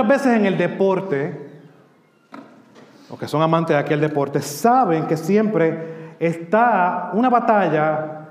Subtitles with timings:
[0.00, 1.38] Muchas veces en el deporte,
[3.10, 8.28] los que son amantes de aquel deporte, saben que siempre está una batalla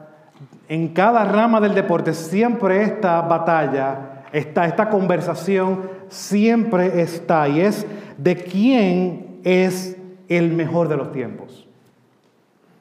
[0.67, 7.85] en cada rama del deporte, siempre esta batalla, está, esta conversación siempre está y es
[8.17, 9.95] de quién es
[10.27, 11.68] el mejor de los tiempos.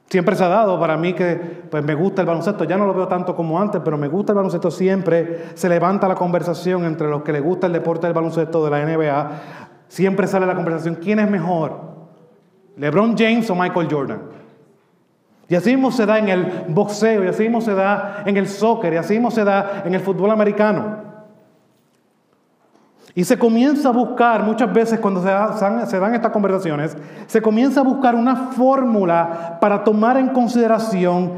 [0.09, 1.37] Siempre se ha dado para mí que
[1.71, 4.33] pues, me gusta el baloncesto, ya no lo veo tanto como antes, pero me gusta
[4.33, 8.15] el baloncesto siempre, se levanta la conversación entre los que les gusta el deporte del
[8.15, 9.31] baloncesto de la NBA,
[9.87, 11.79] siempre sale la conversación, ¿quién es mejor?
[12.79, 14.23] ¿LeBron James o Michael Jordan?
[15.47, 18.49] Y así mismo se da en el boxeo, y así mismo se da en el
[18.49, 21.08] soccer, y así mismo se da en el fútbol americano.
[23.19, 27.83] Y se comienza a buscar, muchas veces cuando se, dan estas conversaciones, se comienza a
[27.83, 31.33] buscar una fórmula para tomar en consideración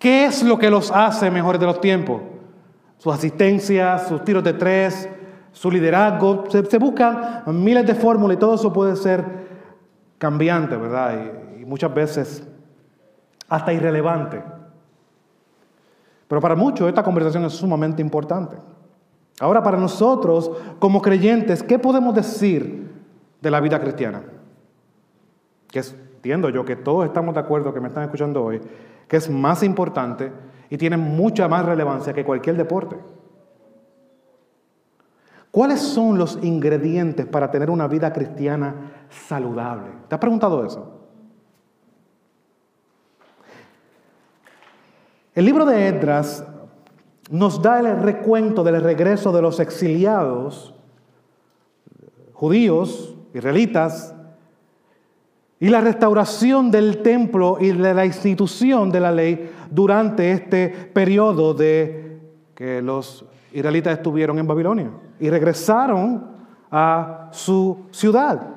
[0.00, 2.22] qué es lo que los hace mejores de los tiempos.
[2.98, 5.08] Su asistencia, sus tiros de tres,
[5.52, 6.42] su liderazgo.
[6.50, 9.24] Se, buscan miles de fórmulas y todo eso puede ser
[10.18, 11.12] cambiante, ¿verdad?
[11.56, 12.42] y muchas veces
[13.48, 14.42] hasta irrelevante.
[16.26, 18.56] Pero para muchos esta conversación es sumamente importante.
[19.40, 22.90] Ahora, para nosotros, como creyentes, ¿qué podemos decir
[23.40, 24.22] de la vida cristiana?
[25.68, 28.60] Que entiendo yo que todos estamos de acuerdo, que me están escuchando hoy,
[29.08, 30.32] que es más importante
[30.70, 32.96] y tiene mucha más relevancia que cualquier deporte.
[35.50, 39.90] ¿Cuáles son los ingredientes para tener una vida cristiana saludable?
[40.08, 41.00] ¿Te has preguntado eso?
[45.34, 46.44] El libro de Edras
[47.30, 50.74] nos da el recuento del regreso de los exiliados
[52.32, 54.14] judíos, israelitas,
[55.60, 61.54] y la restauración del templo y de la institución de la ley durante este periodo
[61.54, 62.20] de
[62.54, 66.26] que los israelitas estuvieron en Babilonia y regresaron
[66.70, 68.53] a su ciudad.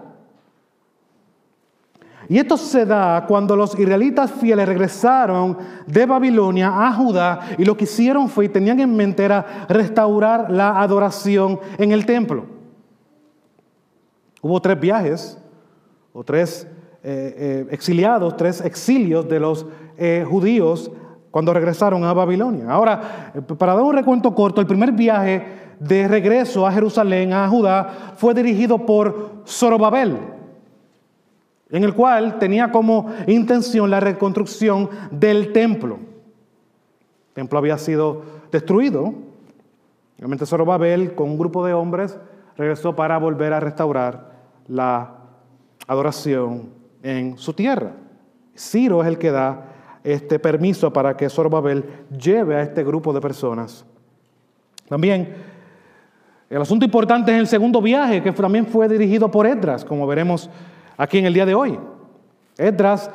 [2.30, 7.78] Y esto se da cuando los israelitas fieles regresaron de Babilonia a Judá y lo
[7.78, 12.46] que hicieron fue y tenían en mente era restaurar la adoración en el templo.
[14.42, 15.38] Hubo tres viajes
[16.12, 16.68] o tres
[17.02, 19.66] eh, eh, exiliados, tres exilios de los
[19.98, 20.92] eh, judíos
[21.32, 22.70] cuando regresaron a Babilonia.
[22.70, 25.46] Ahora, para dar un recuento corto, el primer viaje
[25.80, 30.37] de regreso a Jerusalén, a Judá, fue dirigido por Zorobabel
[31.70, 35.96] en el cual tenía como intención la reconstrucción del templo.
[37.30, 39.14] El templo había sido destruido.
[40.18, 42.18] Obviamente Zorobabel, con un grupo de hombres,
[42.56, 44.32] regresó para volver a restaurar
[44.68, 45.16] la
[45.88, 46.70] adoración
[47.04, 47.92] en su tierra.
[48.56, 49.66] Ciro es el que da
[50.04, 51.86] este permiso para que Zorobabel
[52.18, 53.86] lleve a este grupo de personas.
[54.88, 55.36] También
[56.50, 60.50] el asunto importante es el segundo viaje, que también fue dirigido por Edras, como veremos
[60.98, 61.80] aquí en el día de hoy.
[62.58, 63.10] Esdras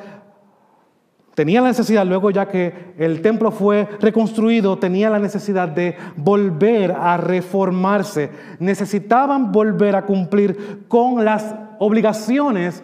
[1.34, 6.92] tenía la necesidad, luego ya que el templo fue reconstruido, tenía la necesidad de volver
[6.92, 8.30] a reformarse.
[8.58, 12.82] Necesitaban volver a cumplir con las obligaciones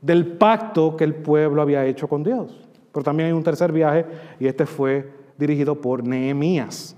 [0.00, 2.68] del pacto que el pueblo había hecho con Dios.
[2.92, 4.06] Pero también hay un tercer viaje
[4.38, 6.96] y este fue dirigido por Nehemías,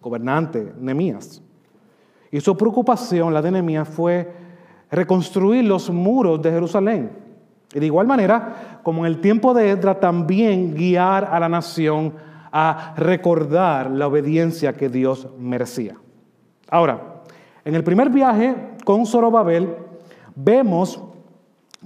[0.00, 1.42] gobernante Nehemías.
[2.30, 4.30] Y su preocupación, la de Nehemías, fue
[4.90, 7.10] reconstruir los muros de Jerusalén.
[7.74, 12.14] Y de igual manera, como en el tiempo de Edra, también guiar a la nación
[12.50, 15.96] a recordar la obediencia que Dios merecía.
[16.70, 17.22] Ahora,
[17.64, 18.54] en el primer viaje
[18.84, 19.74] con Zorobabel,
[20.34, 21.02] vemos,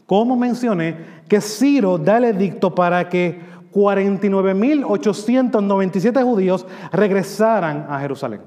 [0.07, 3.41] como mencioné, que Ciro da el edicto para que
[3.73, 8.43] 49.897 judíos regresaran a Jerusalén.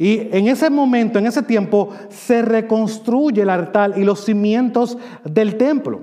[0.00, 5.58] Y en ese momento, en ese tiempo, se reconstruye el altar y los cimientos del
[5.58, 6.00] templo.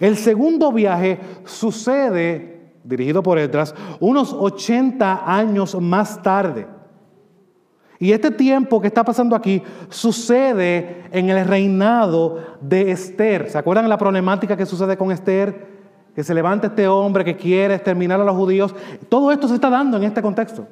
[0.00, 6.68] El segundo viaje sucede, dirigido por Edras, unos 80 años más tarde.
[7.98, 13.50] Y este tiempo que está pasando aquí sucede en el reinado de Esther.
[13.50, 15.66] ¿Se acuerdan la problemática que sucede con Esther?
[16.14, 18.74] Que se levanta este hombre que quiere exterminar a los judíos.
[19.10, 20.66] Todo esto se está dando en este contexto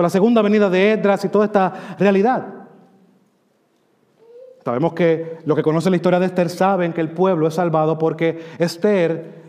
[0.00, 2.46] con la segunda venida de Edras y toda esta realidad.
[4.64, 7.98] Sabemos que los que conocen la historia de Esther saben que el pueblo es salvado
[7.98, 9.42] porque Esther,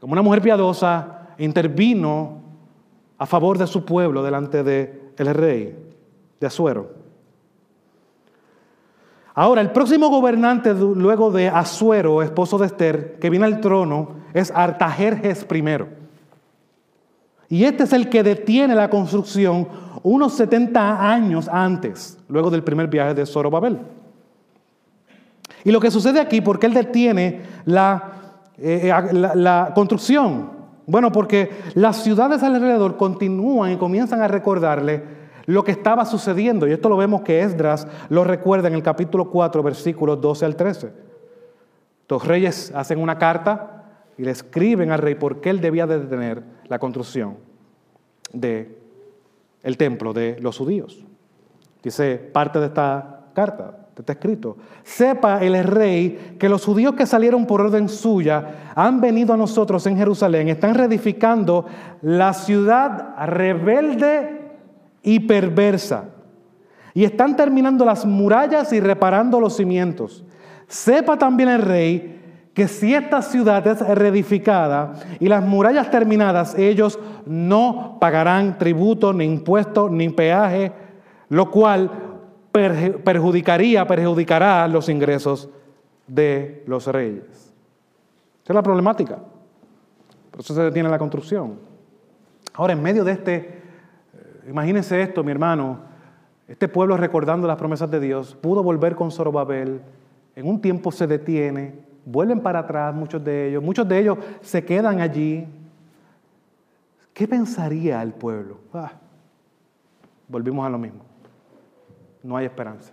[0.00, 2.42] como una mujer piadosa, intervino
[3.16, 5.78] a favor de su pueblo delante del rey
[6.40, 6.90] de Azuero.
[9.34, 14.50] Ahora, el próximo gobernante luego de Azuero, esposo de Esther, que viene al trono, es
[14.50, 16.05] Artajerjes I.
[17.48, 19.68] Y este es el que detiene la construcción
[20.02, 23.78] unos 70 años antes, luego del primer viaje de Zorobabel.
[25.64, 28.12] Y lo que sucede aquí, ¿por qué él detiene la,
[28.58, 30.50] eh, eh, la construcción?
[30.86, 35.02] Bueno, porque las ciudades alrededor continúan y comienzan a recordarle
[35.46, 36.68] lo que estaba sucediendo.
[36.68, 40.56] Y esto lo vemos que Esdras lo recuerda en el capítulo 4, versículos 12 al
[40.56, 40.92] 13.
[42.08, 43.84] Los reyes hacen una carta
[44.16, 47.36] y le escriben al rey por qué él debía de detener la construcción
[48.32, 48.76] del
[49.62, 51.04] el templo de los judíos.
[51.82, 54.56] Dice parte de esta carta, de este escrito.
[54.82, 59.86] Sepa el rey que los judíos que salieron por orden suya han venido a nosotros
[59.86, 61.66] en Jerusalén, están reedificando
[62.02, 64.52] la ciudad rebelde
[65.02, 66.10] y perversa.
[66.94, 70.24] Y están terminando las murallas y reparando los cimientos.
[70.66, 72.25] Sepa también el rey
[72.56, 79.24] que si esta ciudad es reedificada y las murallas terminadas, ellos no pagarán tributo, ni
[79.24, 80.72] impuesto, ni peaje,
[81.28, 81.90] lo cual
[82.50, 85.50] perjudicaría, perjudicará los ingresos
[86.06, 87.24] de los reyes.
[88.42, 89.18] Esa es la problemática.
[90.30, 91.58] Por eso se detiene la construcción.
[92.54, 93.66] Ahora, en medio de este
[94.48, 95.80] Imagínense esto, mi hermano.
[96.46, 99.80] Este pueblo recordando las promesas de Dios pudo volver con Zorobabel.
[100.36, 101.74] En un tiempo se detiene,
[102.06, 103.62] vuelven para atrás muchos de ellos.
[103.62, 105.46] Muchos de ellos se quedan allí.
[107.12, 108.58] ¿Qué pensaría el pueblo?
[108.72, 108.92] Ah,
[110.28, 111.00] volvimos a lo mismo.
[112.22, 112.92] No hay esperanza.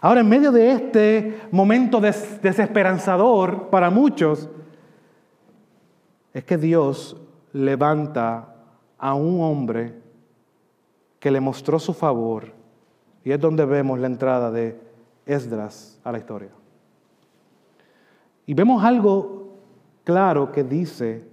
[0.00, 4.48] Ahora, en medio de este momento desesperanzador para muchos,
[6.32, 7.16] es que Dios
[7.52, 8.54] levanta
[8.98, 9.94] a un hombre
[11.18, 12.52] que le mostró su favor
[13.22, 14.78] y es donde vemos la entrada de
[15.24, 16.50] Esdras a la historia.
[18.46, 19.54] Y vemos algo
[20.04, 21.26] claro que dice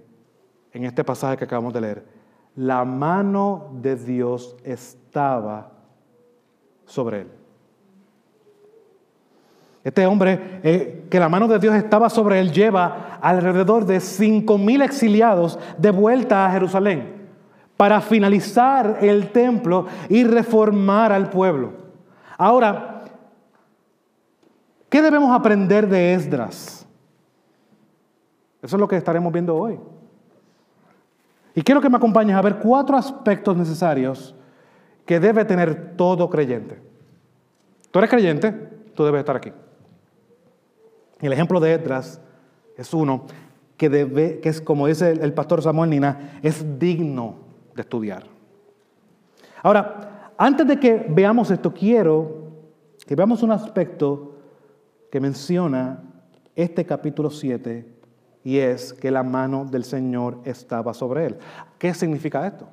[0.72, 2.06] en este pasaje que acabamos de leer.
[2.56, 5.70] La mano de Dios estaba
[6.84, 7.28] sobre él.
[9.84, 14.56] Este hombre, eh, que la mano de Dios estaba sobre él, lleva alrededor de cinco
[14.56, 17.22] mil exiliados de vuelta a Jerusalén
[17.76, 21.72] para finalizar el templo y reformar al pueblo.
[22.38, 23.02] Ahora,
[24.88, 26.81] ¿qué debemos aprender de Esdras?
[28.62, 29.78] Eso es lo que estaremos viendo hoy.
[31.54, 34.34] Y quiero que me acompañes a ver cuatro aspectos necesarios
[35.04, 36.80] que debe tener todo creyente.
[37.90, 38.52] Tú eres creyente,
[38.94, 39.52] tú debes estar aquí.
[41.20, 42.20] El ejemplo de Esdras
[42.76, 43.26] es uno
[43.76, 47.36] que, debe, que es, como dice el pastor Samuel Nina, es digno
[47.74, 48.24] de estudiar.
[49.62, 52.50] Ahora, antes de que veamos esto, quiero
[53.06, 54.38] que veamos un aspecto
[55.10, 56.02] que menciona
[56.54, 57.91] este capítulo 7
[58.44, 61.38] y es que la mano del Señor estaba sobre él.
[61.78, 62.68] ¿Qué significa esto?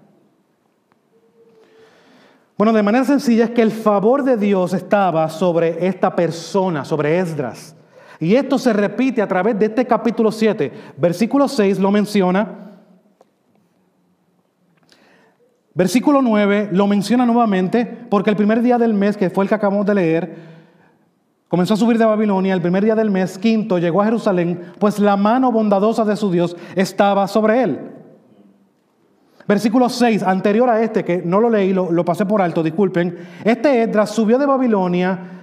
[2.57, 7.19] Bueno, de manera sencilla es que el favor de Dios estaba sobre esta persona, sobre
[7.19, 7.75] Esdras.
[8.19, 10.71] Y esto se repite a través de este capítulo 7.
[10.97, 12.69] Versículo 6 lo menciona
[15.79, 19.55] Versículo 9 lo menciona nuevamente porque el primer día del mes, que fue el que
[19.55, 20.35] acabamos de leer,
[21.49, 24.99] comenzó a subir de Babilonia, el primer día del mes, quinto, llegó a Jerusalén, pues
[24.99, 27.79] la mano bondadosa de su Dios estaba sobre él.
[29.45, 33.17] Versículo 6, anterior a este, que no lo leí, lo, lo pasé por alto, disculpen.
[33.43, 35.39] Este Edras subió de Babilonia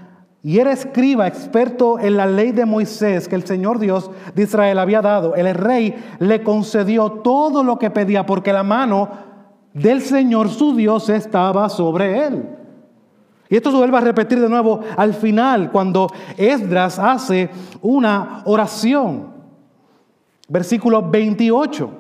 [0.47, 4.79] y era escriba, experto en la ley de Moisés que el Señor Dios de Israel
[4.79, 5.35] había dado.
[5.35, 9.11] El rey le concedió todo lo que pedía porque la mano
[9.75, 12.56] del Señor su Dios estaba sobre él.
[13.49, 17.51] Y esto se vuelve a repetir de nuevo al final, cuando Esdras hace
[17.83, 19.35] una oración.
[20.49, 21.91] Versículo 28.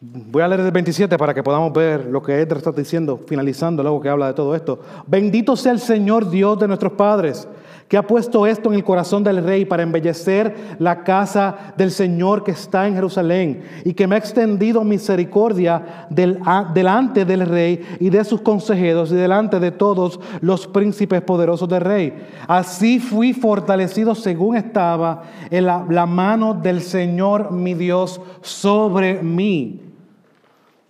[0.00, 3.82] Voy a leer el 27 para que podamos ver lo que Esdras está diciendo, finalizando
[3.82, 4.80] luego que habla de todo esto.
[5.06, 7.48] Bendito sea el Señor Dios de nuestros padres
[7.88, 12.42] que ha puesto esto en el corazón del rey para embellecer la casa del Señor
[12.42, 18.24] que está en Jerusalén y que me ha extendido misericordia delante del rey y de
[18.24, 22.12] sus consejeros y delante de todos los príncipes poderosos del rey.
[22.48, 29.80] Así fui fortalecido según estaba en la, la mano del Señor mi Dios sobre mí.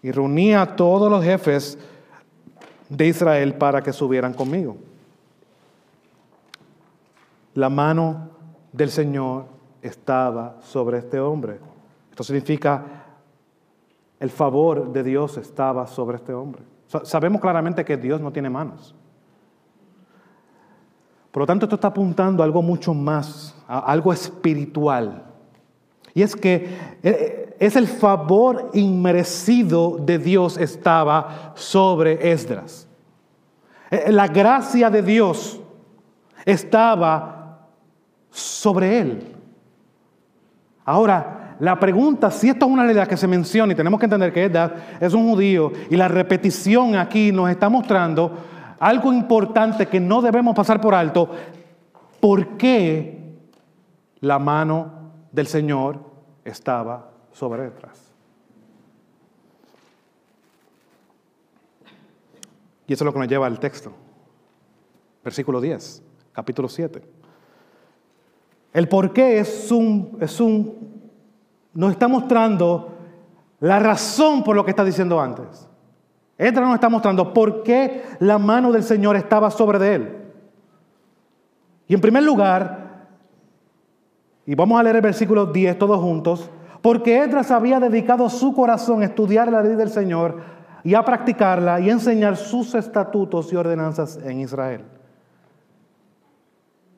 [0.02, 1.78] Y reuní a todos los jefes
[2.88, 4.76] de Israel para que subieran conmigo
[7.56, 8.28] la mano
[8.72, 9.46] del Señor
[9.80, 11.58] estaba sobre este hombre.
[12.10, 12.84] Esto significa
[14.20, 16.62] el favor de Dios estaba sobre este hombre.
[17.04, 18.94] Sabemos claramente que Dios no tiene manos.
[21.32, 25.24] Por lo tanto, esto está apuntando a algo mucho más, a algo espiritual.
[26.14, 32.86] Y es que eh, es el favor inmerecido de Dios estaba sobre Esdras.
[33.90, 35.60] Eh, la gracia de Dios
[36.44, 37.35] estaba
[38.36, 39.34] sobre él.
[40.84, 44.32] Ahora, la pregunta, si esto es una realidad que se menciona y tenemos que entender
[44.32, 48.30] que Esdras es un judío y la repetición aquí nos está mostrando
[48.78, 51.30] algo importante que no debemos pasar por alto,
[52.20, 53.38] ¿por qué
[54.20, 55.98] la mano del Señor
[56.44, 58.12] estaba sobre detrás?
[62.86, 63.92] Y eso es lo que nos lleva al texto.
[65.24, 66.02] Versículo 10,
[66.32, 67.15] capítulo 7.
[68.76, 71.00] El por qué es un, es un,
[71.72, 72.92] nos está mostrando
[73.60, 75.66] la razón por lo que está diciendo antes.
[76.36, 80.16] Entra nos está mostrando por qué la mano del Señor estaba sobre de él.
[81.88, 83.06] Y en primer lugar,
[84.44, 86.50] y vamos a leer el versículo 10 todos juntos,
[86.82, 90.36] porque Edras había dedicado su corazón a estudiar la ley del Señor
[90.84, 94.95] y a practicarla y enseñar sus estatutos y ordenanzas en Israel.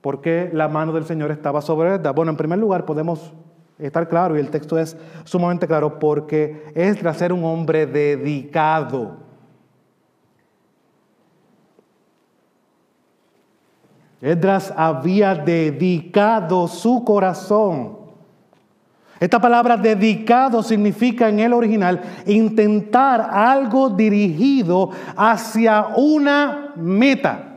[0.00, 2.14] ¿Por qué la mano del Señor estaba sobre Edras?
[2.14, 3.32] Bueno, en primer lugar podemos
[3.78, 9.28] estar claro, y el texto es sumamente claro, porque Esdras era un hombre dedicado.
[14.20, 17.98] Esdras había dedicado su corazón.
[19.20, 27.47] Esta palabra dedicado significa en el original intentar algo dirigido hacia una meta.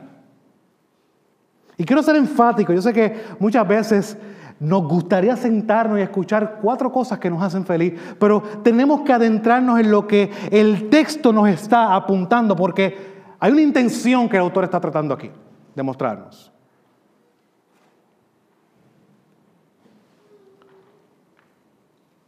[1.81, 4.15] Y quiero ser enfático, yo sé que muchas veces
[4.59, 9.79] nos gustaría sentarnos y escuchar cuatro cosas que nos hacen feliz, pero tenemos que adentrarnos
[9.79, 12.95] en lo que el texto nos está apuntando, porque
[13.39, 15.31] hay una intención que el autor está tratando aquí
[15.73, 16.51] de mostrarnos.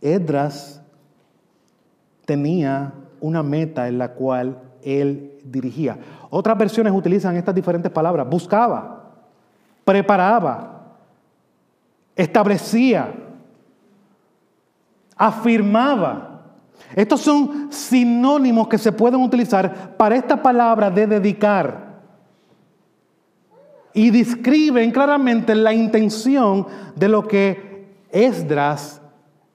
[0.01, 0.81] Edras
[2.25, 2.91] tenía
[3.21, 5.99] una meta en la cual él dirigía.
[6.31, 8.27] Otras versiones utilizan estas diferentes palabras.
[8.27, 9.02] Buscaba,
[9.83, 10.95] preparaba,
[12.15, 13.13] establecía,
[15.15, 16.41] afirmaba.
[16.95, 21.93] Estos son sinónimos que se pueden utilizar para esta palabra de dedicar.
[23.93, 29.01] Y describen claramente la intención de lo que Esdras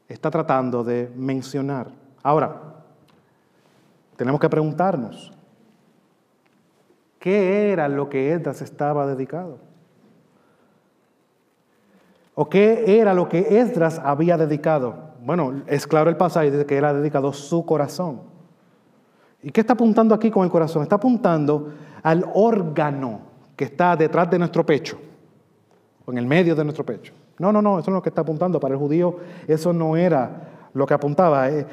[0.08, 1.90] está tratando de mencionar.
[2.22, 2.62] Ahora,
[4.16, 5.32] tenemos que preguntarnos,
[7.18, 9.67] ¿qué era lo que Esdras estaba dedicado?
[12.40, 14.94] ¿O qué era lo que Esdras había dedicado?
[15.24, 18.20] Bueno, es claro el pasaje, dice que era dedicado su corazón.
[19.42, 20.84] ¿Y qué está apuntando aquí con el corazón?
[20.84, 23.22] Está apuntando al órgano
[23.56, 25.00] que está detrás de nuestro pecho,
[26.06, 27.12] o en el medio de nuestro pecho.
[27.40, 28.60] No, no, no, eso no es lo que está apuntando.
[28.60, 29.16] Para el judío
[29.48, 31.50] eso no era lo que apuntaba.
[31.50, 31.66] Eh,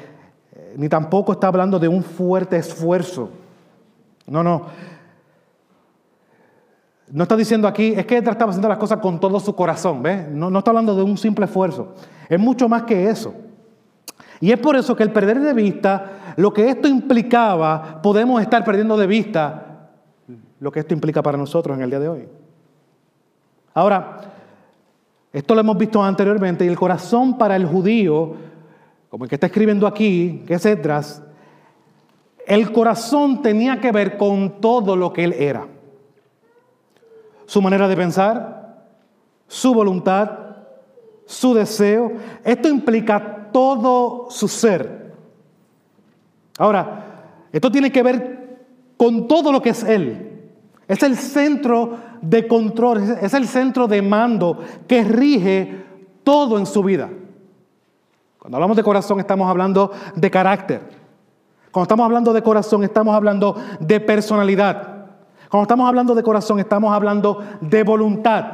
[0.52, 3.30] eh, ni tampoco está hablando de un fuerte esfuerzo.
[4.26, 4.66] No, no.
[7.12, 10.28] No está diciendo aquí, es que estaba haciendo las cosas con todo su corazón, ¿ves?
[10.28, 11.94] No, no está hablando de un simple esfuerzo.
[12.28, 13.32] Es mucho más que eso.
[14.40, 18.64] Y es por eso que el perder de vista, lo que esto implicaba, podemos estar
[18.64, 19.62] perdiendo de vista
[20.58, 22.28] lo que esto implica para nosotros en el día de hoy.
[23.74, 24.20] Ahora,
[25.32, 28.34] esto lo hemos visto anteriormente y el corazón para el judío,
[29.08, 31.22] como el que está escribiendo aquí, que es Edras,
[32.46, 35.66] el corazón tenía que ver con todo lo que él era.
[37.46, 38.84] Su manera de pensar,
[39.46, 40.30] su voluntad,
[41.24, 42.12] su deseo.
[42.44, 45.14] Esto implica todo su ser.
[46.58, 47.04] Ahora,
[47.52, 48.58] esto tiene que ver
[48.96, 50.52] con todo lo que es él.
[50.88, 55.84] Es el centro de control, es el centro de mando que rige
[56.22, 57.10] todo en su vida.
[58.38, 60.80] Cuando hablamos de corazón estamos hablando de carácter.
[61.72, 64.95] Cuando estamos hablando de corazón estamos hablando de personalidad.
[65.50, 68.44] Cuando estamos hablando de corazón estamos hablando de voluntad.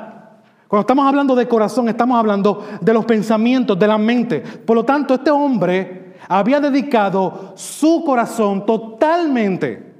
[0.68, 4.40] Cuando estamos hablando de corazón estamos hablando de los pensamientos, de la mente.
[4.40, 9.92] Por lo tanto, este hombre había dedicado su corazón totalmente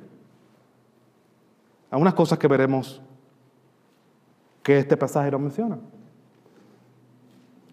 [1.90, 3.02] a unas cosas que veremos
[4.62, 5.76] que este pasaje no menciona.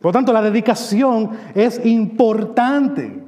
[0.01, 3.23] Por lo tanto, la dedicación es importante.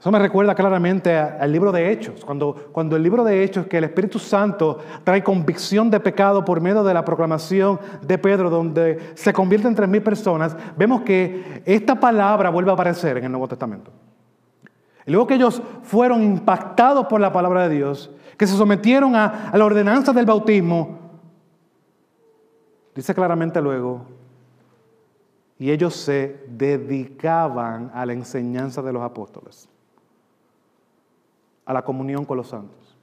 [0.00, 3.76] Eso me recuerda claramente al libro de Hechos, cuando, cuando el libro de Hechos, que
[3.76, 9.12] el Espíritu Santo trae convicción de pecado por medio de la proclamación de Pedro, donde
[9.14, 13.46] se convierten tres mil personas, vemos que esta palabra vuelve a aparecer en el Nuevo
[13.46, 13.90] Testamento.
[15.04, 19.50] Y luego que ellos fueron impactados por la palabra de Dios, que se sometieron a,
[19.52, 20.98] la ordenanza del bautismo,
[22.94, 24.06] dice claramente luego
[25.58, 29.68] y ellos se dedicaban a la enseñanza de los apóstoles,
[31.70, 32.98] a la comunión con los santos,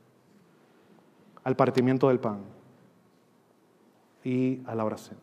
[1.46, 2.40] al partimiento del pan
[4.26, 5.18] y a la oración.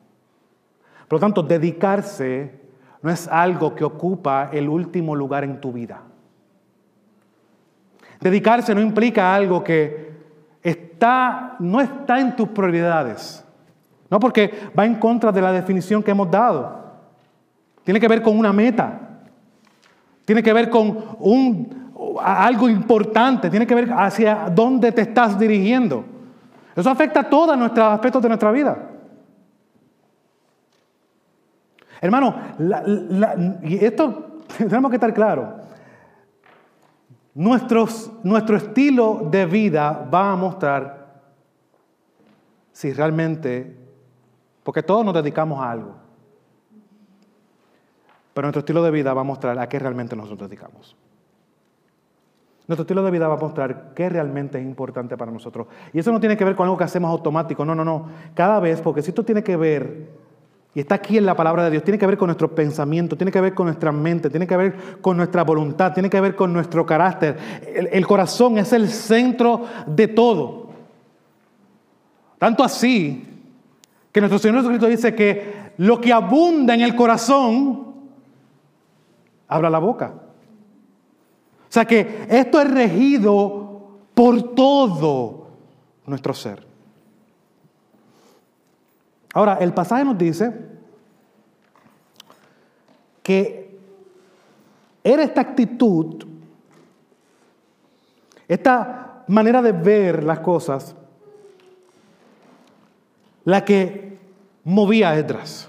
[1.07, 2.59] Por lo tanto, dedicarse
[3.03, 6.01] no es algo que ocupa el último lugar en tu vida.
[8.19, 10.15] Dedicarse no implica algo que
[10.63, 13.45] está, no está en tus prioridades.
[14.09, 16.83] No porque va en contra de la definición que hemos dado.
[17.83, 19.21] Tiene que ver con una meta.
[20.25, 21.84] Tiene que ver con un,
[22.21, 23.51] algo importante.
[23.51, 26.05] Tiene que ver hacia dónde te estás dirigiendo.
[26.75, 28.91] Eso afecta a todos nuestros aspectos de nuestra vida.
[32.01, 32.35] Hermano,
[33.63, 35.61] y esto tenemos que estar claro.
[37.35, 41.05] nuestro estilo de vida va a mostrar
[42.73, 43.77] si realmente,
[44.65, 45.95] porque todos nos dedicamos a algo,
[48.35, 50.97] pero nuestro estilo de vida va a mostrar a qué realmente nos dedicamos.
[52.67, 55.67] Nuestro estilo de vida va a mostrar qué realmente es importante para nosotros.
[55.93, 58.09] Y eso no tiene que ver con algo que hacemos automático, no, no, no.
[58.35, 60.25] Cada vez, porque si esto tiene que ver
[60.75, 61.85] y está aquí en la palabra de Dios.
[61.85, 64.99] Tiene que ver con nuestro pensamiento, tiene que ver con nuestra mente, tiene que ver
[65.01, 67.37] con nuestra voluntad, tiene que ver con nuestro carácter.
[67.93, 70.71] El, corazón es el centro de todo.
[72.39, 73.25] Tanto así
[74.11, 77.95] que nuestro Señor Jesucristo dice que lo que abunda en el corazón,
[79.47, 80.13] habla la boca.
[81.75, 85.49] Sea que esto es regido por todo
[86.07, 86.65] nuestro ser.
[89.33, 90.53] Ahora, el pasaje nos dice
[93.25, 93.77] que
[95.03, 96.25] era esta actitud,
[98.47, 100.95] esta manera de ver las cosas,
[103.45, 104.17] la que
[104.63, 105.69] movía a Edras.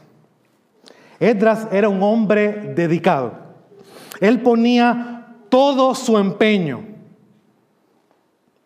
[1.20, 3.34] Edras era un hombre dedicado.
[4.22, 5.15] Él ponía
[5.50, 6.84] todo su empeño,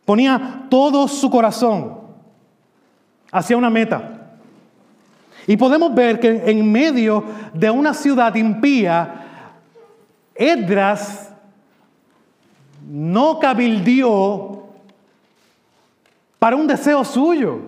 [0.06, 2.00] ponía todo su corazón
[3.32, 4.16] hacia una meta.
[5.48, 9.26] Y podemos ver que en medio de una ciudad impía,
[10.36, 11.32] Edras
[12.88, 14.64] no cabildió
[16.38, 17.60] para un deseo suyo.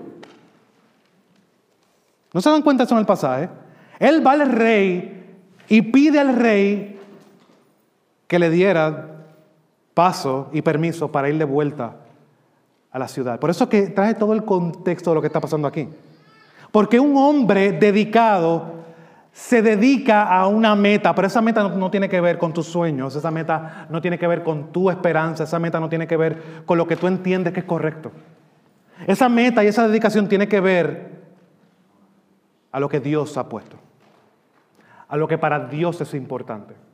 [2.33, 3.49] ¿No se dan cuenta eso en el pasaje?
[3.99, 5.35] Él va al rey
[5.67, 6.99] y pide al rey
[8.31, 9.07] que le diera
[9.93, 11.97] paso y permiso para ir de vuelta
[12.89, 13.37] a la ciudad.
[13.41, 15.89] Por eso que trae todo el contexto de lo que está pasando aquí.
[16.71, 18.71] Porque un hombre dedicado
[19.33, 23.13] se dedica a una meta, pero esa meta no, tiene que ver con tus sueños,
[23.17, 26.63] esa meta no tiene que ver con tu esperanza, esa meta no tiene que ver
[26.65, 28.13] con lo que tú entiendes que es correcto.
[29.07, 31.21] Esa meta y esa dedicación tiene que ver
[32.71, 33.75] a lo que Dios ha puesto,
[35.09, 36.90] a lo que para Dios es importante.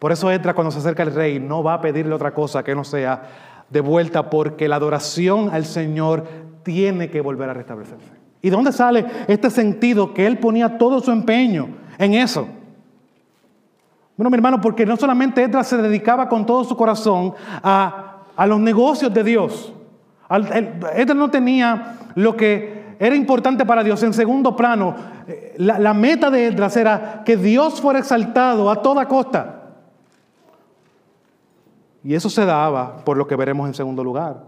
[0.00, 2.74] Por eso entra cuando se acerca el rey, no va a pedirle otra cosa que
[2.74, 3.22] no sea
[3.68, 6.24] de vuelta, porque la adoración al Señor
[6.62, 8.10] tiene que volver a restablecerse.
[8.40, 12.48] ¿Y de dónde sale este sentido que él ponía todo su empeño en eso?
[14.16, 18.58] Bueno, mi hermano, porque no solamente Edras se dedicaba con todo su corazón a, los
[18.58, 19.70] negocios de Dios.
[20.30, 24.96] Edras no tenía lo que era importante para Dios en segundo plano.
[25.58, 29.59] La, la meta de Edras era que Dios fuera exaltado a toda costa.
[32.02, 34.42] Y eso se daba por lo que veremos en segundo lugar.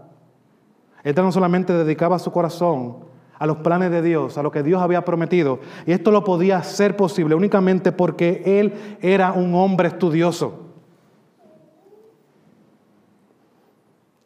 [1.03, 3.05] Edras no solamente dedicaba su corazón
[3.37, 5.59] a los planes de Dios, a lo que Dios había prometido.
[5.85, 10.61] Y esto lo podía ser posible únicamente porque él era un hombre estudioso.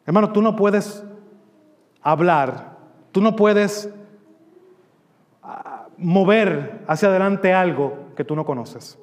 [0.06, 1.04] Hermano, tú no puedes
[2.00, 2.78] hablar,
[3.12, 3.92] tú no puedes
[5.42, 8.98] ah, mover hacia adelante algo que tú no conoces.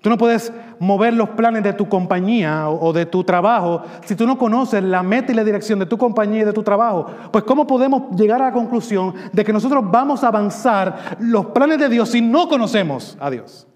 [0.00, 4.26] Tú no puedes mover los planes de tu compañía o de tu trabajo si tú
[4.26, 7.06] no conoces la meta y la dirección de tu compañía y de tu trabajo.
[7.30, 11.78] Pues ¿cómo podemos llegar a la conclusión de que nosotros vamos a avanzar los planes
[11.78, 13.66] de Dios si no conocemos a Dios?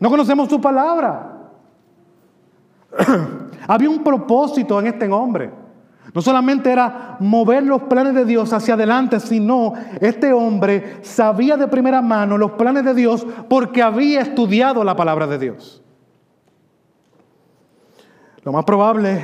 [0.00, 1.50] No conocemos su palabra.
[3.68, 5.67] Había un propósito en este hombre.
[6.14, 11.68] No solamente era mover los planes de Dios hacia adelante, sino este hombre sabía de
[11.68, 15.82] primera mano los planes de Dios porque había estudiado la palabra de Dios.
[18.42, 19.22] Lo más probable,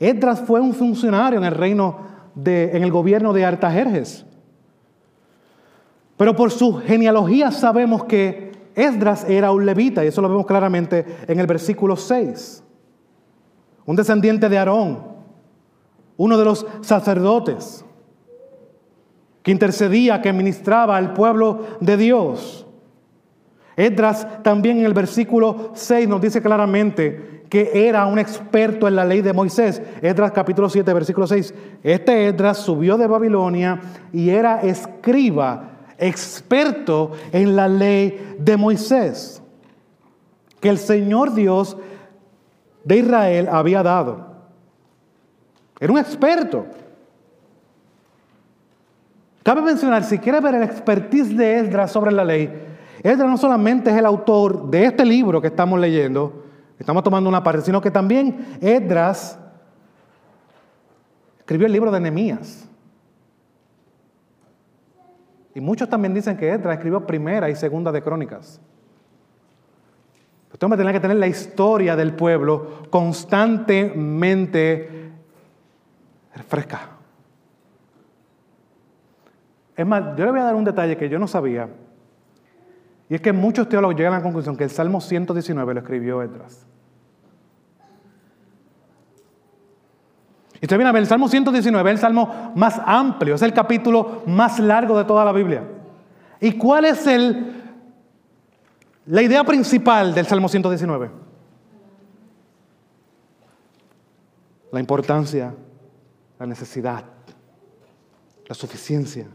[0.00, 1.98] Edras fue un funcionario en el reino
[2.34, 4.26] de, en el gobierno de Artajerjes.
[6.16, 11.04] Pero por su genealogía sabemos que Esdras era un levita, y eso lo vemos claramente
[11.28, 12.64] en el versículo 6.
[13.86, 15.09] Un descendiente de Aarón
[16.20, 17.82] uno de los sacerdotes.
[19.42, 22.66] que intercedía, que ministraba al pueblo de Dios.
[23.74, 29.06] Esdras también en el versículo 6 nos dice claramente que era un experto en la
[29.06, 29.80] ley de Moisés.
[30.02, 31.54] Esdras capítulo 7, versículo 6.
[31.82, 33.80] Este Esdras subió de Babilonia
[34.12, 39.42] y era escriba, experto en la ley de Moisés,
[40.60, 41.78] que el Señor Dios
[42.84, 44.29] de Israel había dado.
[45.80, 46.66] Era un experto.
[49.42, 52.52] Cabe mencionar, si quiere ver el expertise de Esdras sobre la ley,
[53.02, 56.44] Esdras no solamente es el autor de este libro que estamos leyendo,
[56.78, 59.38] estamos tomando una parte, sino que también Esdras
[61.38, 62.68] escribió el libro de Nehemías.
[65.54, 68.60] Y muchos también dicen que Esdras escribió primera y segunda de crónicas.
[70.52, 74.99] Usted va a tener que tener la historia del pueblo constantemente
[76.48, 76.80] fresca.
[79.76, 81.68] Es más, yo le voy a dar un detalle que yo no sabía.
[83.08, 86.22] Y es que muchos teólogos llegan a la conclusión que el Salmo 119 lo escribió
[86.22, 86.66] Esdras.
[90.60, 93.54] Y usted viene a ver, el Salmo 119 es el salmo más amplio, es el
[93.54, 95.64] capítulo más largo de toda la Biblia.
[96.38, 97.62] ¿Y cuál es el,
[99.06, 101.10] la idea principal del Salmo 119?
[104.72, 105.54] La importancia,
[106.40, 107.04] la necesidad,
[108.46, 109.26] la suficiencia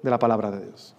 [0.00, 0.94] de la palabra de Dios.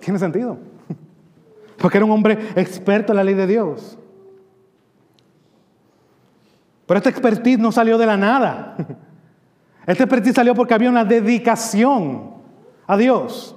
[0.00, 0.56] Tiene sentido.
[1.78, 3.98] Porque era un hombre experto en la ley de Dios.
[6.86, 8.76] Pero esta expertise no salió de la nada.
[9.86, 12.34] Esta expertise salió porque había una dedicación
[12.86, 13.56] a Dios.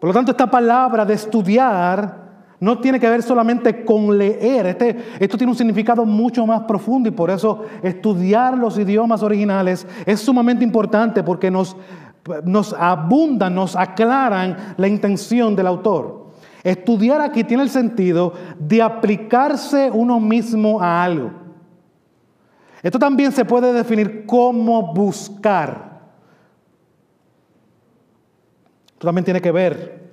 [0.00, 2.27] Por lo tanto, esta palabra de estudiar
[2.60, 4.66] no tiene que ver solamente con leer.
[4.66, 9.86] Este, esto tiene un significado mucho más profundo y por eso estudiar los idiomas originales
[10.04, 11.76] es sumamente importante porque nos
[12.44, 16.28] nos abundan, nos aclaran la intención del autor.
[16.62, 21.30] Estudiar aquí tiene el sentido de aplicarse uno mismo a algo.
[22.82, 26.00] Esto también se puede definir como buscar.
[28.92, 30.10] Esto también tiene que ver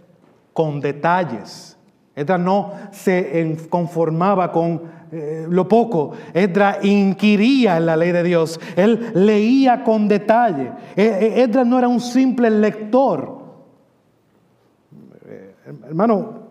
[0.53, 1.74] con detalles.
[2.15, 6.11] Esta no se conformaba con eh, lo poco.
[6.33, 8.59] Edra inquiría en la ley de Dios.
[8.75, 10.71] Él leía con detalle.
[10.95, 13.37] Edra no era un simple lector.
[15.25, 15.55] Eh,
[15.87, 16.45] hermano,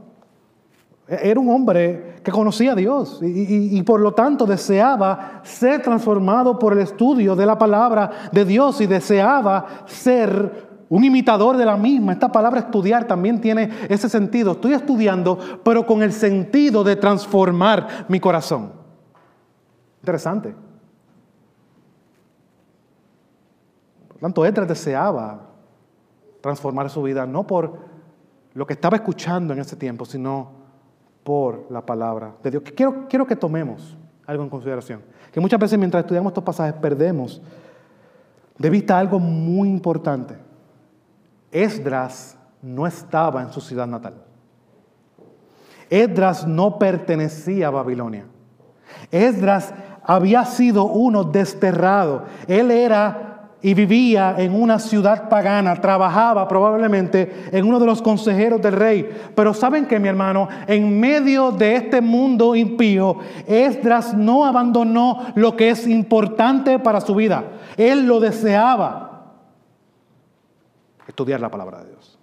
[1.07, 6.59] era un hombre que conocía a Dios y, y, por lo tanto deseaba ser transformado
[6.59, 11.77] por el estudio de la palabra de Dios y deseaba ser un imitador de la
[11.77, 12.13] misma.
[12.13, 14.53] Esta palabra estudiar también tiene ese sentido.
[14.53, 18.73] Estoy estudiando, pero con el sentido de transformar mi corazón.
[20.01, 20.55] Interesante.
[24.09, 25.51] Por tanto, Edras deseaba
[26.41, 27.79] transformar su vida, no por
[28.53, 30.51] lo que estaba escuchando en ese tiempo, sino
[31.25, 32.63] por la palabra de Dios.
[32.77, 35.01] Quiero, quiero que tomemos algo en consideración.
[35.33, 37.41] Que muchas veces mientras estudiamos estos pasajes perdemos
[38.59, 40.37] de vista algo muy importante.
[41.55, 44.15] Esdras no estaba en su ciudad natal.
[45.89, 48.27] Esdras no pertenecía a Babilonia.
[49.13, 52.25] Esdras había sido uno desterrado.
[52.49, 58.61] Él era y vivía en una ciudad pagana, trabajaba probablemente en uno de los consejeros
[58.61, 59.09] del rey.
[59.37, 65.57] Pero saben que mi hermano, en medio de este mundo impío, Esdras no abandonó lo
[65.57, 67.45] que es importante para su vida.
[67.77, 69.14] Él lo deseaba
[71.15, 72.19] estudiar la palabra de Dios.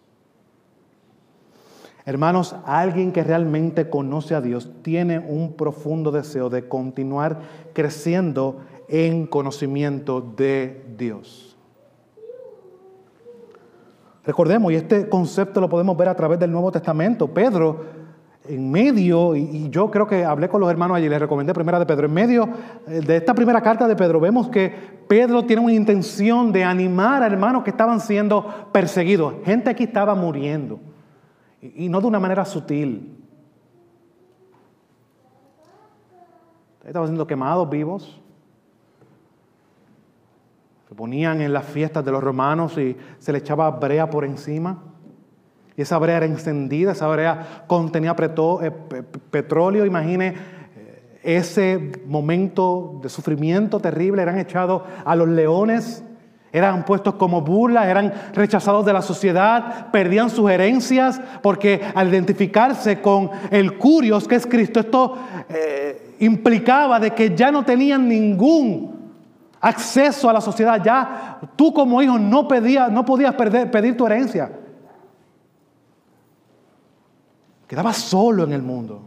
[2.05, 7.39] Hermanos, alguien que realmente conoce a Dios tiene un profundo deseo de continuar
[7.73, 11.57] creciendo en conocimiento de Dios.
[14.25, 17.27] Recordemos, y este concepto lo podemos ver a través del Nuevo Testamento.
[17.29, 18.00] Pedro
[18.47, 21.85] en medio, y, yo creo que hablé con los hermanos allí, les recomendé primera de
[21.85, 22.49] Pedro, en medio
[22.87, 24.73] eh, de esta primera carta de Pedro vemos que
[25.07, 29.35] Pedro tiene una intención de animar a hermanos que estaban siendo perseguidos.
[29.45, 30.79] Gente aquí estaba muriendo,
[31.61, 33.17] y, y no de una manera sutil.
[36.83, 38.19] Estaban siendo quemados vivos.
[40.89, 44.90] Se ponían en las fiestas de los romanos y se le echaba brea por encima.
[45.77, 48.71] Y esa brea era encendida, esa brea contenía eh,
[49.29, 49.85] petróleo.
[49.85, 54.21] Imagine eh, ese momento de sufrimiento terrible.
[54.21, 56.03] Eran echados a los leones,
[56.51, 63.01] eran puestos como burla, eran rechazados de la sociedad, perdían sus herencias, porque al identificarse
[63.01, 68.99] con el curios que es Cristo, esto eh, implicaba de que ya no tenían ningún
[69.61, 70.81] acceso a la sociedad.
[70.83, 72.45] Ya tú como hijo no,
[72.91, 74.51] no podías pedir tu herencia.
[77.71, 79.01] Quedabas solo en el mundo.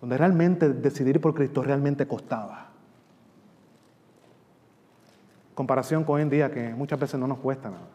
[0.00, 2.66] Donde realmente decidir por Cristo realmente costaba.
[5.54, 7.86] Comparación con hoy en día que muchas veces no nos cuesta nada.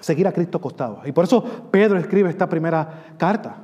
[0.00, 1.06] Seguir a Cristo costaba.
[1.06, 3.54] Y por eso Pedro escribe esta primera carta.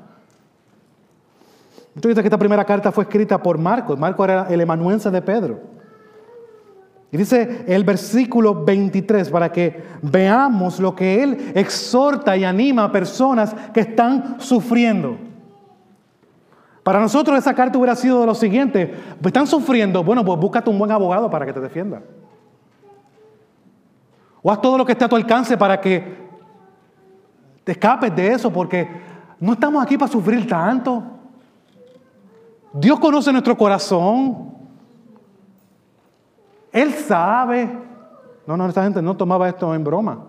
[1.94, 3.98] Muchos dicen que esta primera carta fue escrita por Marcos.
[3.98, 5.60] Marcos era el emanuense de Pedro.
[7.12, 12.92] Y dice el versículo 23 para que veamos lo que él exhorta y anima a
[12.92, 15.18] personas que están sufriendo.
[16.82, 20.78] Para nosotros esa carta hubiera sido de lo siguiente, están sufriendo, bueno, pues búscate un
[20.78, 22.02] buen abogado para que te defienda.
[24.42, 26.16] O haz todo lo que esté a tu alcance para que
[27.62, 28.88] te escapes de eso, porque
[29.38, 31.04] no estamos aquí para sufrir tanto.
[32.72, 34.61] Dios conoce nuestro corazón.
[36.72, 37.68] Él sabe.
[38.46, 40.24] No, no, esta gente no tomaba esto en broma.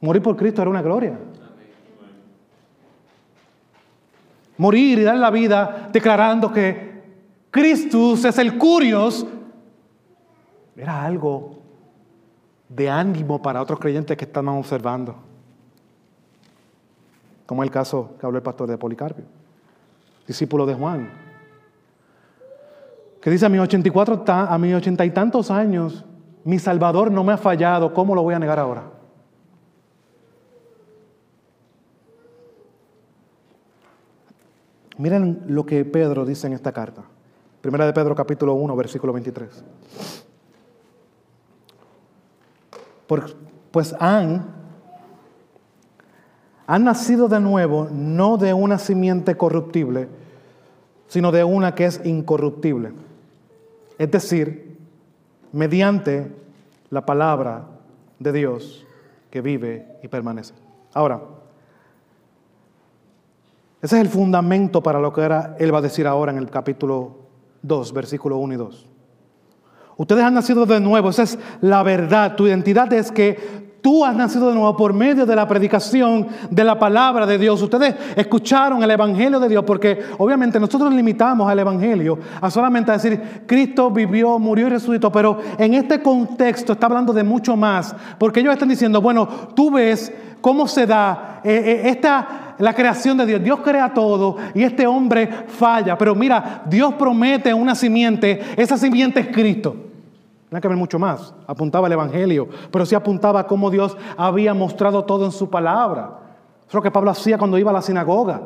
[0.00, 1.18] Morir por Cristo era una gloria.
[4.56, 7.02] Morir y dar la vida declarando que
[7.50, 9.26] Cristo es el curios
[10.76, 11.58] era algo
[12.68, 15.16] de ánimo para otros creyentes que estaban observando.
[17.46, 19.24] Como el caso que habló el pastor de Policarpio
[20.30, 21.10] discípulo de Juan,
[23.20, 26.04] que dice a mis 84, a mis ochenta y tantos años,
[26.44, 28.84] mi Salvador no me ha fallado, ¿cómo lo voy a negar ahora?
[34.96, 37.02] Miren lo que Pedro dice en esta carta.
[37.60, 39.64] Primera de Pedro capítulo 1, versículo 23.
[43.70, 44.60] pues han
[46.70, 50.06] han nacido de nuevo no de una simiente corruptible,
[51.08, 52.92] sino de una que es incorruptible.
[54.00, 54.78] Es decir,
[55.52, 56.34] mediante
[56.88, 57.66] la palabra
[58.18, 58.86] de Dios
[59.28, 60.54] que vive y permanece.
[60.94, 61.20] Ahora,
[63.82, 66.48] ese es el fundamento para lo que era, él va a decir ahora en el
[66.48, 67.14] capítulo
[67.60, 68.88] 2, versículo 1 y 2.
[69.98, 72.36] Ustedes han nacido de nuevo, esa es la verdad.
[72.36, 76.64] Tu identidad es que Tú has nacido de nuevo por medio de la predicación de
[76.64, 77.62] la palabra de Dios.
[77.62, 83.42] Ustedes escucharon el Evangelio de Dios porque obviamente nosotros limitamos al Evangelio a solamente decir
[83.46, 85.10] Cristo vivió, murió y resucitó.
[85.10, 87.94] Pero en este contexto está hablando de mucho más.
[88.18, 90.12] Porque ellos están diciendo, bueno, tú ves
[90.42, 93.42] cómo se da eh, eh, esta, la creación de Dios.
[93.42, 95.96] Dios crea todo y este hombre falla.
[95.96, 98.42] Pero mira, Dios promete una simiente.
[98.56, 99.89] Esa simiente es Cristo.
[100.50, 101.32] No que ver mucho más.
[101.46, 106.18] Apuntaba el Evangelio, pero sí apuntaba cómo Dios había mostrado todo en su palabra.
[106.66, 108.42] es lo que Pablo hacía cuando iba a la sinagoga.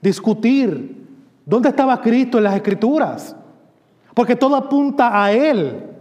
[0.00, 1.00] Discutir.
[1.44, 3.36] ¿Dónde estaba Cristo en las Escrituras?
[4.14, 5.91] Porque todo apunta a Él.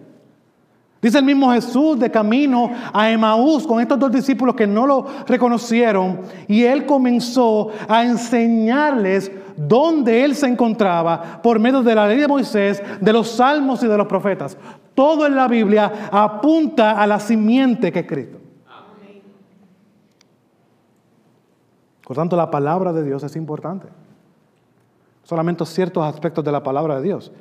[1.02, 5.08] Dice el mismo Jesús de camino a Emaús con estos dos discípulos que no lo
[5.26, 12.20] reconocieron y él comenzó a enseñarles dónde él se encontraba por medio de la ley
[12.20, 14.56] de Moisés, de los salmos y de los profetas.
[14.94, 18.38] Todo en la Biblia apunta a la simiente que es Cristo.
[22.06, 23.88] Por tanto, la palabra de Dios es importante.
[25.24, 27.32] Solamente ciertos aspectos de la palabra de Dios.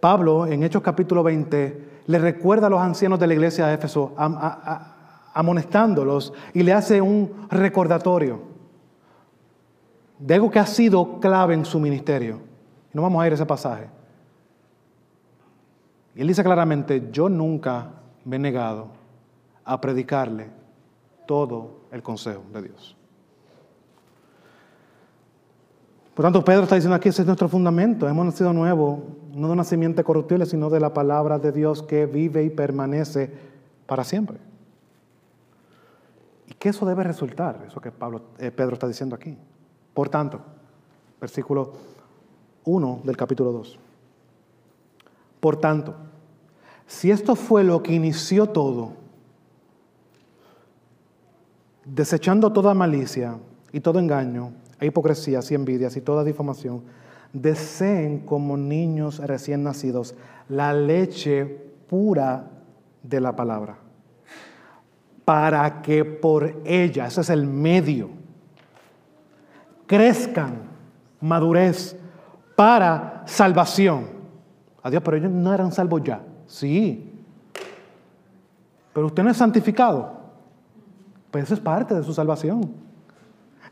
[0.00, 4.14] Pablo, en Hechos capítulo 20, le recuerda a los ancianos de la iglesia de Éfeso,
[5.32, 8.40] amonestándolos, y le hace un recordatorio
[10.18, 12.40] de algo que ha sido clave en su ministerio.
[12.92, 13.88] No vamos a ir a ese pasaje.
[16.14, 17.90] Y él dice claramente, yo nunca
[18.24, 18.88] me he negado
[19.64, 20.48] a predicarle
[21.26, 22.96] todo el consejo de Dios.
[26.14, 28.08] Por tanto, Pedro está diciendo aquí, ese es nuestro fundamento.
[28.08, 29.02] Hemos nacido nuevo,
[29.34, 33.30] no de una simiente corruptible, sino de la palabra de Dios que vive y permanece
[33.86, 34.38] para siempre.
[36.46, 37.64] ¿Y qué eso debe resultar?
[37.66, 39.36] Eso que Pablo, eh, Pedro está diciendo aquí.
[39.92, 40.40] Por tanto,
[41.20, 41.72] versículo
[42.64, 43.78] 1 del capítulo 2.
[45.40, 45.94] Por tanto,
[46.86, 48.92] si esto fue lo que inició todo,
[51.84, 53.38] desechando toda malicia
[53.72, 56.82] y todo engaño, e hipocresías y envidias y toda difamación,
[57.34, 60.14] deseen como niños recién nacidos
[60.48, 62.48] la leche pura
[63.02, 63.76] de la palabra,
[65.24, 68.08] para que por ella, ese es el medio,
[69.86, 70.62] crezcan
[71.20, 71.96] madurez
[72.56, 74.06] para salvación.
[74.82, 76.22] Adiós, pero ellos no eran salvos ya.
[76.46, 77.10] Sí.
[78.92, 80.12] Pero usted no es santificado.
[81.30, 82.83] Pues eso es parte de su salvación.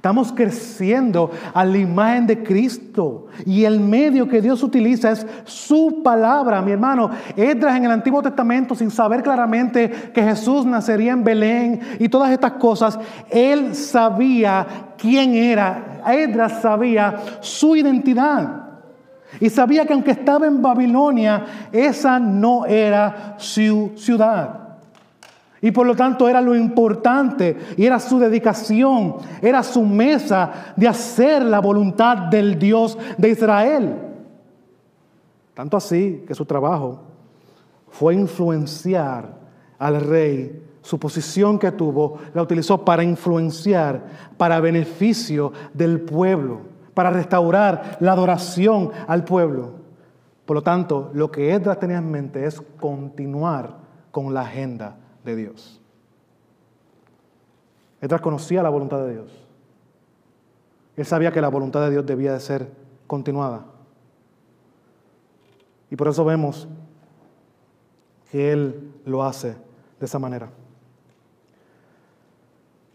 [0.03, 3.29] Estamos creciendo a la imagen de Cristo.
[3.47, 7.09] Y el medio que Dios utiliza es su palabra, mi hermano.
[7.37, 12.33] Edras en el Antiguo Testamento, sin saber claramente que Jesús nacería en Belén y todas
[12.33, 12.99] estas cosas,
[13.31, 14.67] él sabía
[14.99, 16.03] quién era.
[16.05, 18.71] Edras sabía su identidad.
[19.39, 24.63] Y sabía que aunque estaba en Babilonia, esa no era su ciudad.
[25.65, 30.89] Y por lo tanto era lo importante y era su dedicación, era su mesa de
[30.89, 33.97] hacer la voluntad del Dios de Israel.
[35.55, 37.03] Tanto así que su trabajo
[37.89, 39.39] fue influenciar
[39.79, 40.65] al rey.
[40.83, 44.03] Su posición que tuvo la utilizó para influenciar,
[44.37, 49.75] para beneficio del pueblo, para restaurar la adoración al pueblo.
[50.45, 53.77] Por lo tanto, lo que Edras tenía en mente es continuar
[54.11, 55.81] con la agenda de Dios.
[58.01, 59.31] Edras conocía la voluntad de Dios.
[60.97, 62.69] Él sabía que la voluntad de Dios debía de ser
[63.07, 63.65] continuada.
[65.91, 66.69] Y por eso vemos
[68.31, 69.57] que Él lo hace
[70.01, 70.51] de esa manera.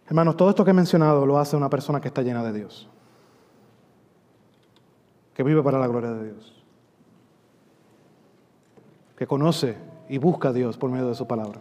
[0.08, 2.90] Hermanos, todo esto que he mencionado lo hace una persona que está llena de Dios,
[5.34, 6.64] que vive para la gloria de Dios,
[9.18, 9.78] que conoce
[10.10, 11.60] y busca a Dios por medio de su palabra.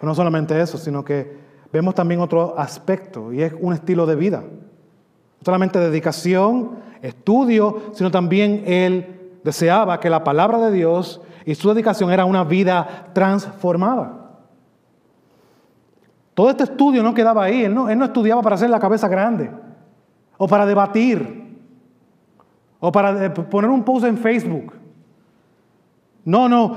[0.00, 1.36] Pero no solamente eso, sino que
[1.70, 4.40] vemos también otro aspecto y es un estilo de vida.
[4.40, 11.68] No solamente dedicación, estudio, sino también él deseaba que la palabra de Dios y su
[11.68, 14.38] dedicación era una vida transformada.
[16.32, 19.06] Todo este estudio no quedaba ahí, él no, él no estudiaba para hacer la cabeza
[19.06, 19.50] grande,
[20.38, 21.58] o para debatir,
[22.78, 24.72] o para eh, poner un post en Facebook.
[26.24, 26.76] No, no,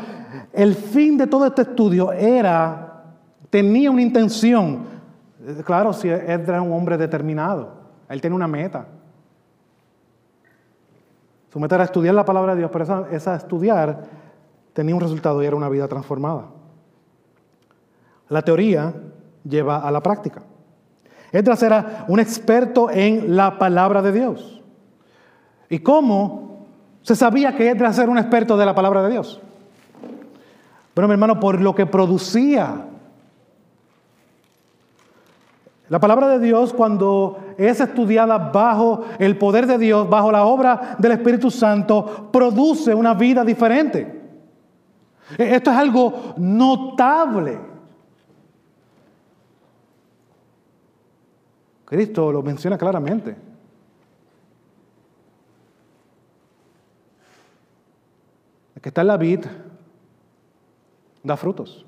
[0.51, 2.92] el fin de todo este estudio era
[3.53, 4.79] tenía una intención.
[5.63, 7.69] Claro, si Edra era un hombre determinado,
[8.09, 8.87] él tiene una meta.
[11.51, 14.05] Su meta era estudiar la palabra de Dios, pero esa, esa estudiar
[14.73, 16.45] tenía un resultado y era una vida transformada.
[18.29, 18.91] La teoría
[19.47, 20.41] lleva a la práctica.
[21.31, 24.63] Edras era un experto en la palabra de Dios.
[25.69, 26.65] ¿Y cómo
[27.03, 29.39] se sabía que Edras era un experto de la palabra de Dios?
[30.95, 32.87] Bueno, mi hermano, por lo que producía
[35.93, 40.95] la palabra de Dios cuando es estudiada bajo el poder de Dios, bajo la obra
[40.97, 44.01] del Espíritu Santo, produce una vida diferente.
[45.37, 47.59] E-, esto es algo notable.
[51.85, 53.35] Cristo lo menciona claramente.
[58.73, 59.45] El que está en la vid
[61.21, 61.85] da frutos.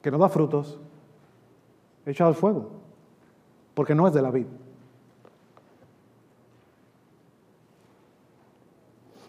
[0.00, 0.78] Que no da frutos
[2.06, 2.70] echado al fuego,
[3.74, 4.48] porque no es de la vida.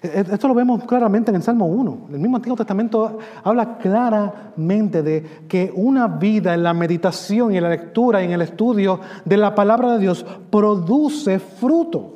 [0.06, 2.08] E-, e-, esto lo vemos claramente en el Salmo 1.
[2.12, 7.64] El mismo Antiguo Testamento habla claramente de que una vida en la meditación y en
[7.64, 12.14] la lectura y en el estudio de la palabra de Dios produce fruto.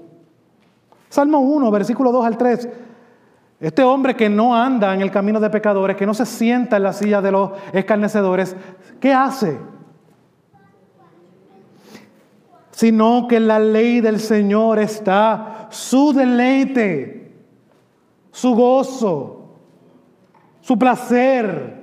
[1.09, 2.69] Salmo 1, versículo 2 al 3.
[3.59, 6.83] Este hombre que no anda en el camino de pecadores, que no se sienta en
[6.83, 8.55] la silla de los escarnecedores,
[9.01, 9.57] ¿qué hace?
[12.79, 17.33] Sino que la ley del Señor está su deleite,
[18.31, 19.49] su gozo,
[20.61, 21.75] su placer.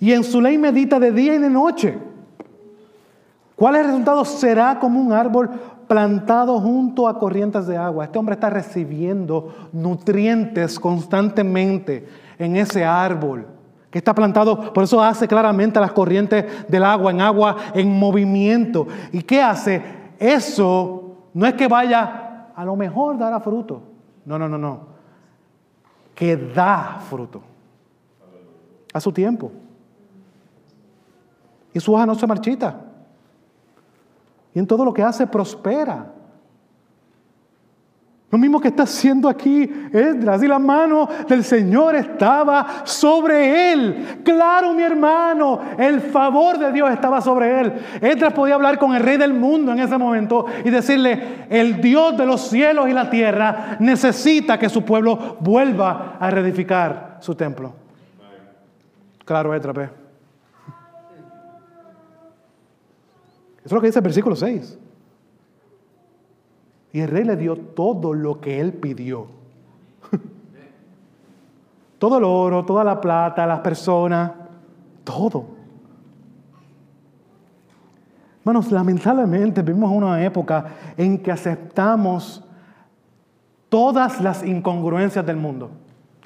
[0.00, 1.98] Y en su ley medita de día y de noche.
[3.56, 4.24] ¿Cuál es el resultado?
[4.24, 5.50] Será como un árbol
[5.86, 8.06] plantado junto a corrientes de agua.
[8.06, 12.08] Este hombre está recibiendo nutrientes constantemente
[12.38, 13.46] en ese árbol
[13.92, 18.88] que está plantado, por eso hace claramente las corrientes del agua, en agua en movimiento.
[19.12, 19.82] ¿Y qué hace?
[20.18, 23.82] Eso no es que vaya, a lo mejor dará fruto.
[24.24, 24.80] No, no, no, no.
[26.14, 27.42] Que da fruto.
[28.94, 29.52] A su tiempo.
[31.74, 32.80] Y su hoja no se marchita.
[34.54, 36.14] Y en todo lo que hace prospera.
[38.32, 40.42] Lo mismo que está haciendo aquí Esdras.
[40.42, 44.22] Y la mano del Señor estaba sobre él.
[44.24, 47.74] Claro, mi hermano, el favor de Dios estaba sobre él.
[48.00, 52.16] Esdras podía hablar con el rey del mundo en ese momento y decirle, el Dios
[52.16, 57.74] de los cielos y la tierra necesita que su pueblo vuelva a reedificar su templo.
[59.26, 59.76] Claro, Esdras.
[59.76, 59.90] Eso
[63.66, 64.78] es lo que dice el versículo 6.
[66.92, 69.26] Y el rey le dio todo lo que él pidió.
[71.98, 74.32] todo el oro, toda la plata, las personas,
[75.04, 75.46] todo.
[78.40, 80.66] Hermanos, lamentablemente vivimos una época
[80.96, 82.44] en que aceptamos
[83.68, 85.70] todas las incongruencias del mundo.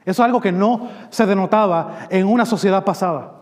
[0.05, 3.36] Eso es algo que no se denotaba en una sociedad pasada.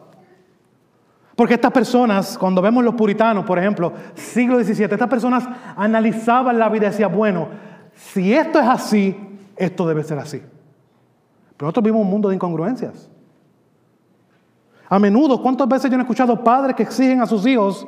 [1.36, 5.44] Porque estas personas, cuando vemos los puritanos, por ejemplo, siglo XVII, estas personas
[5.76, 7.48] analizaban la vida y decían, bueno,
[7.94, 9.16] si esto es así,
[9.56, 10.38] esto debe ser así.
[11.56, 13.10] Pero nosotros vivimos un mundo de incongruencias.
[14.88, 17.86] A menudo, ¿cuántas veces yo he escuchado padres que exigen a sus hijos,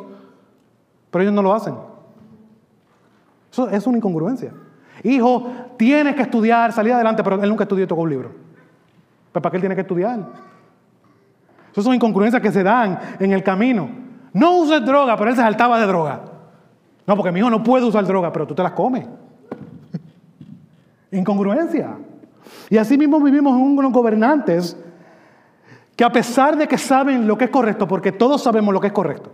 [1.10, 1.74] pero ellos no lo hacen?
[3.52, 4.52] Eso es una incongruencia.
[5.04, 8.30] Hijo, tienes que estudiar, salir adelante, pero él nunca estudió y tocó un libro.
[9.32, 10.26] ¿Pero para qué él tiene que estudiar?
[11.76, 13.86] Esas son incongruencias que se dan en el camino.
[14.32, 16.22] No uses droga, pero él se saltaba de droga.
[17.06, 19.06] No, porque mi hijo no puede usar droga, pero tú te las comes.
[21.12, 21.98] Incongruencia.
[22.70, 24.74] Y así mismo vivimos en unos gobernantes
[25.94, 28.86] que a pesar de que saben lo que es correcto, porque todos sabemos lo que
[28.86, 29.30] es correcto,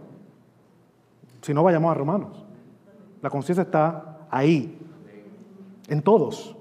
[1.43, 2.45] si no vayamos a Romanos,
[3.20, 4.80] la conciencia está ahí,
[5.86, 6.57] en todos.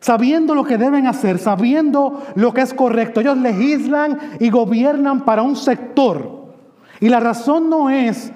[0.00, 5.42] Sabiendo lo que deben hacer, sabiendo lo que es correcto, ellos legislan y gobiernan para
[5.42, 6.54] un sector.
[7.00, 8.32] Y la razón no es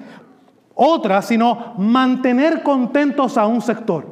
[0.75, 4.05] otra, sino mantener contentos a un sector.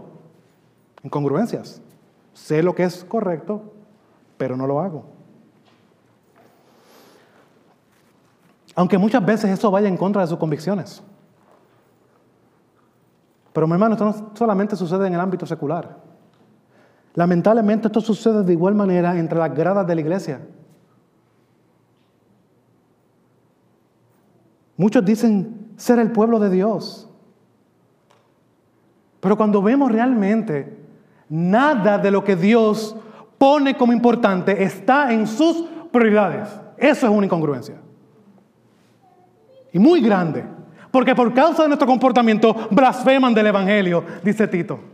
[1.04, 1.80] Incongruencias.
[2.34, 3.74] Sé lo que es correcto,
[4.38, 5.06] pero no lo hago.
[8.76, 11.04] Aunque muchas veces eso vaya en contra de sus convicciones.
[13.54, 16.13] Pero mi hermano, esto no solamente sucede en el ámbito secular.
[17.16, 20.42] Lamentablemente esto sucede de igual manera entre las gradas de la iglesia.
[24.76, 27.10] Muchos dicen ser el pueblo de Dios.
[29.20, 30.78] Pero cuando vemos realmente
[31.30, 32.96] nada de lo que Dios
[33.38, 37.76] pone como importante está en sus prioridades, eso es una incongruencia.
[39.72, 40.44] Y muy grande.
[40.92, 44.93] Porque por causa de nuestro comportamiento blasfeman del Evangelio, dice Tito.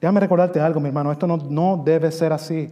[0.00, 2.70] Déjame recordarte algo, mi hermano, esto no, no debe ser así.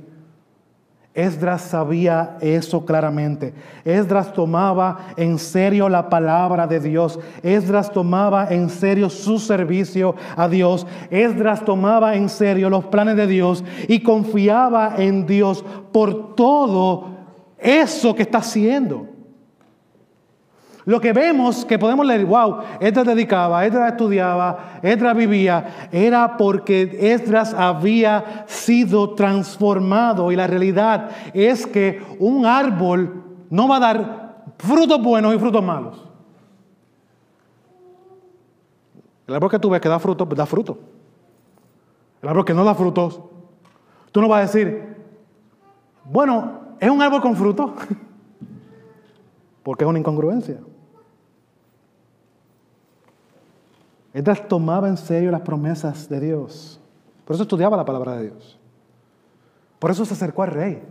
[1.15, 3.55] Esdras sabía eso claramente.
[3.85, 7.21] Esdras tomaba en serio la palabra de Dios.
[7.45, 10.89] Esdras tomaba en serio su servicio a Dios.
[11.11, 17.11] Esdras tomaba en serio los planes de Dios y confiaba en Dios por todo
[17.59, 19.14] eso que está haciendo.
[20.87, 26.99] Lo que vemos que podemos leer, wow, Esdras dedicaba, Esdras estudiaba, Esdras vivía, era porque
[27.01, 34.35] Esdras había sido transformado y la realidad es que un árbol no va a dar
[34.59, 36.05] frutos buenos y frutos malos.
[39.27, 40.79] El árbol que tú ves que da frutos, da fruto.
[42.21, 43.21] El árbol que no da frutos,
[44.13, 44.97] tú no vas a decir,
[46.05, 47.75] bueno, es un árbol con fruto,
[49.63, 50.59] porque es una incongruencia.
[54.15, 56.81] Esdras tomaba en serio las promesas de Dios.
[57.25, 58.59] Por eso estudiaba la palabra de Dios.
[59.81, 60.83] Por eso se acercó al rey.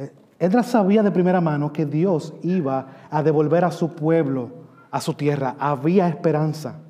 [0.00, 4.50] Eh, Esdras sabía de primera mano que Dios iba a devolver a su pueblo,
[4.90, 5.54] a su tierra.
[5.60, 6.80] Había esperanza.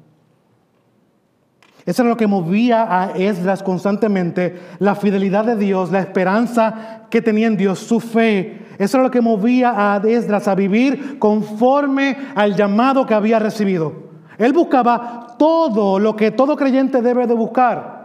[1.84, 7.20] Eso era lo que movía a Esdras constantemente, la fidelidad de Dios, la esperanza que
[7.20, 8.66] tenía en Dios, su fe.
[8.78, 14.11] Eso era lo que movía a Esdras a vivir conforme al llamado que había recibido.
[14.44, 18.02] Él buscaba todo lo que todo creyente debe de buscar.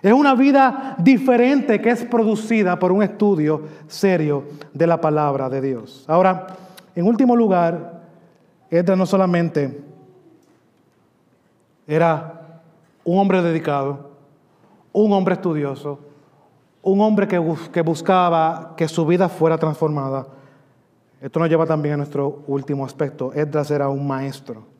[0.00, 5.60] Es una vida diferente que es producida por un estudio serio de la palabra de
[5.60, 6.04] Dios.
[6.08, 6.46] Ahora,
[6.94, 8.02] en último lugar,
[8.70, 9.80] Edra no solamente
[11.86, 12.60] era
[13.04, 14.10] un hombre dedicado,
[14.92, 15.98] un hombre estudioso,
[16.82, 17.40] un hombre que,
[17.72, 20.26] que buscaba que su vida fuera transformada.
[21.20, 23.32] Esto nos lleva también a nuestro último aspecto.
[23.34, 24.71] Edras era un maestro.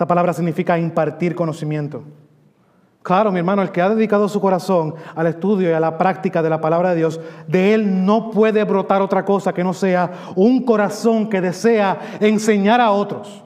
[0.00, 2.02] Esta palabra significa impartir conocimiento.
[3.02, 6.42] Claro, mi hermano, el que ha dedicado su corazón al estudio y a la práctica
[6.42, 10.10] de la palabra de Dios, de él no puede brotar otra cosa que no sea
[10.36, 13.44] un corazón que desea enseñar a otros.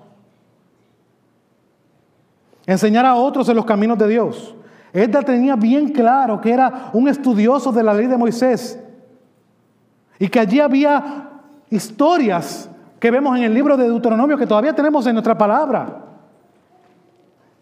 [2.66, 4.55] Enseñar a otros en los caminos de Dios.
[4.92, 8.80] Él tenía bien claro que era un estudioso de la ley de Moisés
[10.20, 11.30] y que allí había
[11.68, 16.03] historias que vemos en el libro de Deuteronomio que todavía tenemos en nuestra palabra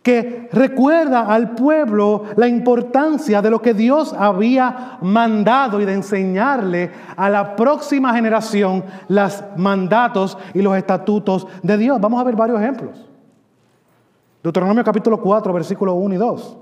[0.02, 6.90] que recuerda al pueblo la importancia de lo que Dios había mandado y de enseñarle
[7.16, 12.00] a la próxima generación los mandatos y los estatutos de Dios.
[12.00, 13.08] Vamos a ver varios ejemplos.
[14.42, 16.56] Deuteronomio capítulo 4, versículos 1 y 2.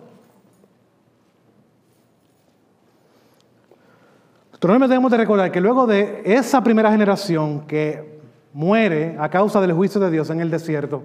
[4.52, 8.20] Deuteronomio debemos de recordar que luego de esa primera generación que
[8.52, 11.02] muere a causa del juicio de Dios en el desierto,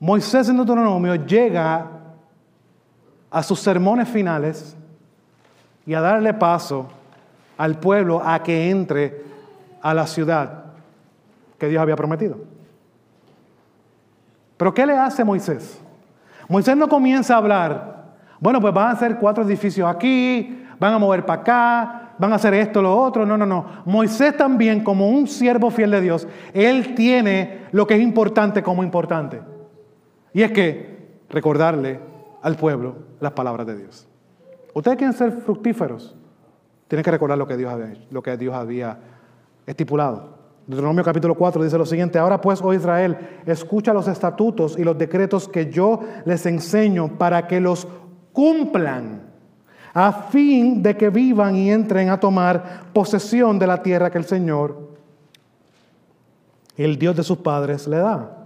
[0.00, 1.86] Moisés en Deuteronomio llega
[3.30, 4.74] a sus sermones finales
[5.86, 6.88] y a darle paso
[7.58, 9.22] al pueblo a que entre
[9.82, 10.64] a la ciudad
[11.58, 12.38] que Dios había prometido.
[14.56, 15.78] Pero ¿qué le hace Moisés?
[16.48, 18.04] Moisés no comienza a hablar,
[18.40, 22.36] bueno, pues van a hacer cuatro edificios aquí, van a mover para acá, van a
[22.36, 23.26] hacer esto, lo otro.
[23.26, 23.66] No, no, no.
[23.84, 28.82] Moisés también, como un siervo fiel de Dios, él tiene lo que es importante como
[28.82, 29.49] importante.
[30.32, 32.00] Y es que recordarle
[32.42, 34.06] al pueblo las palabras de Dios.
[34.74, 36.14] Ustedes quieren ser fructíferos,
[36.88, 38.98] tienen que recordar lo que Dios había, lo que Dios había
[39.66, 40.40] estipulado.
[40.66, 43.16] Deuteronomio capítulo 4 dice lo siguiente, ahora pues, oh Israel,
[43.46, 47.88] escucha los estatutos y los decretos que yo les enseño para que los
[48.32, 49.22] cumplan,
[49.92, 54.24] a fin de que vivan y entren a tomar posesión de la tierra que el
[54.24, 54.90] Señor,
[56.76, 58.39] el Dios de sus padres, le da.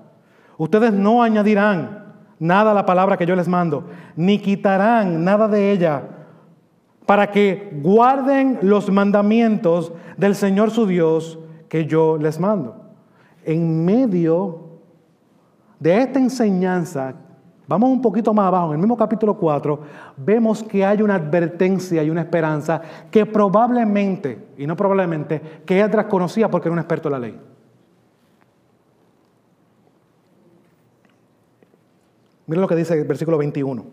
[0.56, 2.04] Ustedes no añadirán
[2.38, 3.84] nada a la palabra que yo les mando,
[4.16, 6.02] ni quitarán nada de ella,
[7.06, 11.38] para que guarden los mandamientos del Señor su Dios
[11.68, 12.76] que yo les mando.
[13.44, 14.60] En medio
[15.78, 17.14] de esta enseñanza,
[17.66, 19.80] vamos un poquito más abajo, en el mismo capítulo 4,
[20.16, 22.80] vemos que hay una advertencia y una esperanza
[23.10, 27.40] que probablemente, y no probablemente, que Edras conocía porque era un experto en la ley.
[32.46, 33.84] Miren lo que dice el versículo 21.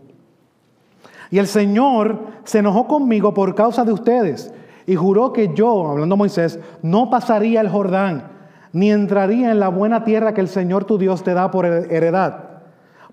[1.30, 4.54] Y el Señor se enojó conmigo por causa de ustedes
[4.86, 8.30] y juró que yo, hablando Moisés, no pasaría el Jordán,
[8.74, 12.49] ni entraría en la buena tierra que el Señor tu Dios te da por heredad.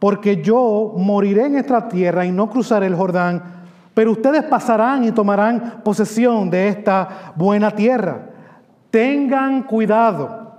[0.01, 3.43] Porque yo moriré en esta tierra y no cruzaré el Jordán,
[3.95, 8.31] pero ustedes pasarán y tomarán posesión de esta buena tierra.
[8.91, 10.53] Tengan cuidado,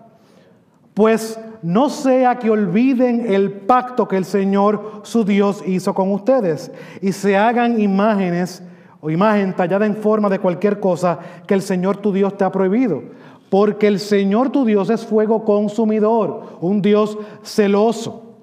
[0.94, 6.72] pues no sea que olviden el pacto que el Señor su Dios hizo con ustedes
[7.02, 8.64] y se hagan imágenes
[9.02, 12.52] o imagen tallada en forma de cualquier cosa que el Señor tu Dios te ha
[12.52, 13.02] prohibido.
[13.50, 18.36] Porque el Señor tu Dios es fuego consumidor, un Dios celoso.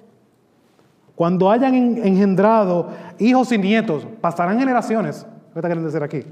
[1.15, 6.23] Cuando hayan engendrado hijos y nietos, pasarán generaciones, ¿qué quieren decir aquí?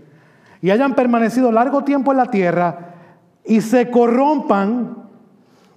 [0.61, 2.93] Y hayan permanecido largo tiempo en la tierra
[3.45, 5.04] y se corrompan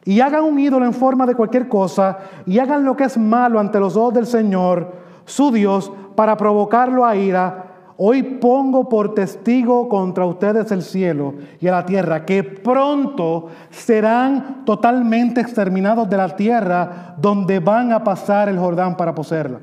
[0.09, 3.61] y hagan un ídolo en forma de cualquier cosa y hagan lo que es malo
[3.61, 4.91] ante los ojos del Señor,
[5.27, 7.65] su Dios, para provocarlo a ira,
[7.99, 15.41] Hoy pongo por testigo contra ustedes el cielo y la tierra, que pronto serán totalmente
[15.41, 19.59] exterminados de la tierra donde van a pasar el Jordán para poseerla.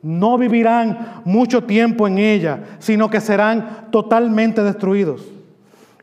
[0.00, 5.33] No vivirán mucho tiempo en ella, sino que serán totalmente destruidos.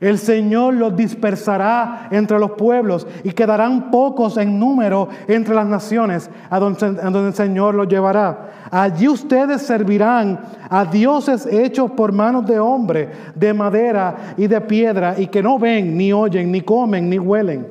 [0.02, 6.28] El Señor los dispersará entre los pueblos y quedarán pocos en número entre las naciones
[6.50, 8.50] a donde, el Señor los llevará.
[8.72, 15.20] Allí ustedes servirán a dioses hechos por manos de hombre, de madera y de piedra,
[15.20, 17.68] y que no ven, ni oyen, ni comen, ni huelen.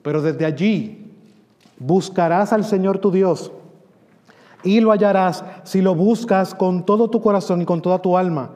[0.00, 1.12] Pero desde allí
[1.78, 3.52] buscarás al Señor tu Dios
[4.64, 8.52] y lo hallarás si lo buscas con todo tu corazón y con toda tu alma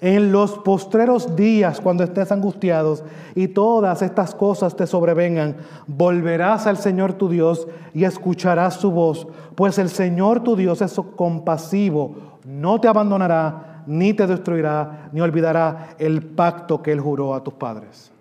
[0.00, 3.02] en los postreros días, cuando estés angustiados
[3.34, 9.26] y todas estas cosas te sobrevengan, volverás al Señor tu Dios y escucharás su voz,
[9.54, 15.96] pues el Señor tu Dios es compasivo, no te abandonará, ni te destruirá, ni olvidará
[15.98, 18.12] el pacto que Él juró a tus padres.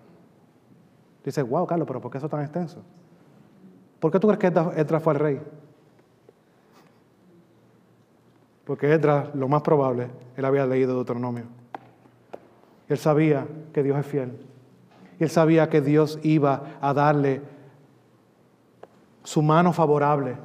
[1.24, 2.82] Dice, wow, Carlos, pero ¿por qué eso tan extenso?
[4.00, 4.48] ¿Por qué tú crees que
[4.80, 5.42] Edra fue el rey?
[8.64, 11.57] Porque Edra, lo más probable, él había leído Deuteronomio.
[12.90, 14.32] Él sabía que Dios es fiel.
[15.20, 17.42] Él sabía que Dios iba a darle
[19.24, 20.38] su mano favorable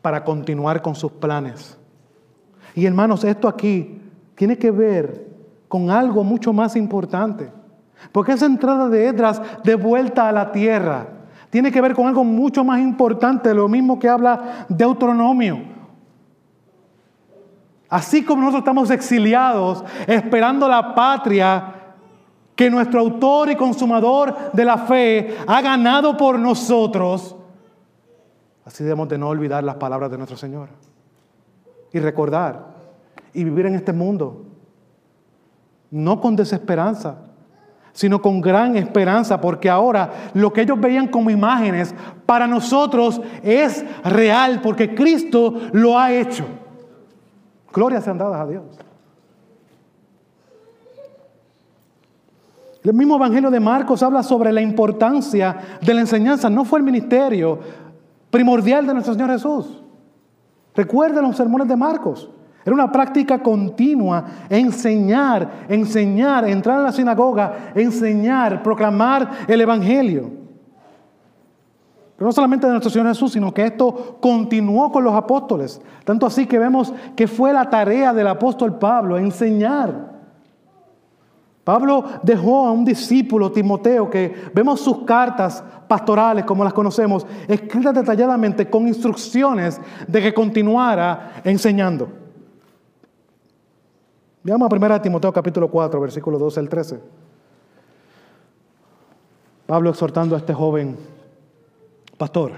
[0.00, 1.78] para continuar con sus planes.
[2.74, 4.00] Y hermanos, esto aquí
[4.34, 5.26] tiene que ver
[5.68, 7.50] con algo mucho más importante.
[8.10, 11.06] Porque esa entrada de Edras de vuelta a la tierra
[11.50, 15.60] tiene que ver con algo mucho más importante, lo mismo que habla Deuteronomio.
[17.88, 21.81] Así como nosotros estamos exiliados esperando la patria
[22.54, 27.34] que nuestro autor y consumador de la fe ha ganado por nosotros,
[28.64, 30.68] así debemos de no olvidar las palabras de nuestro Señor
[31.92, 32.72] y recordar
[33.32, 34.44] y vivir en este mundo,
[35.90, 37.16] no con desesperanza,
[37.92, 41.94] sino con gran esperanza, porque ahora lo que ellos veían como imágenes
[42.24, 46.44] para nosotros es real, porque Cristo lo ha hecho.
[47.72, 48.64] Gloria sean dadas a Dios.
[52.84, 56.50] El mismo Evangelio de Marcos habla sobre la importancia de la enseñanza.
[56.50, 57.58] No fue el ministerio
[58.30, 59.82] primordial de nuestro Señor Jesús.
[60.74, 62.28] Recuerden los sermones de Marcos.
[62.64, 70.30] Era una práctica continua, enseñar, enseñar, entrar a la sinagoga, enseñar, proclamar el Evangelio.
[72.16, 75.80] Pero no solamente de nuestro Señor Jesús, sino que esto continuó con los apóstoles.
[76.04, 80.11] Tanto así que vemos que fue la tarea del apóstol Pablo, enseñar.
[81.64, 87.94] Pablo dejó a un discípulo, Timoteo, que vemos sus cartas pastorales, como las conocemos, escritas
[87.94, 92.08] detalladamente con instrucciones de que continuara enseñando.
[94.42, 97.00] Veamos a 1 Timoteo capítulo 4, versículo 12 al 13.
[99.66, 100.98] Pablo exhortando a este joven
[102.18, 102.52] pastor.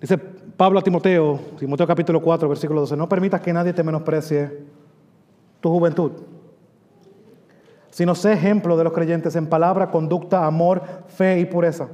[0.00, 4.64] Dice Pablo a Timoteo, Timoteo capítulo 4, versículo 12, no permitas que nadie te menosprecie
[5.60, 6.12] tu juventud,
[7.90, 11.88] sino sé ejemplo de los creyentes en palabra, conducta, amor, fe y pureza.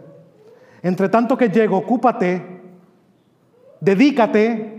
[0.83, 2.61] Entre tanto que llego, ocúpate,
[3.81, 4.79] dedícate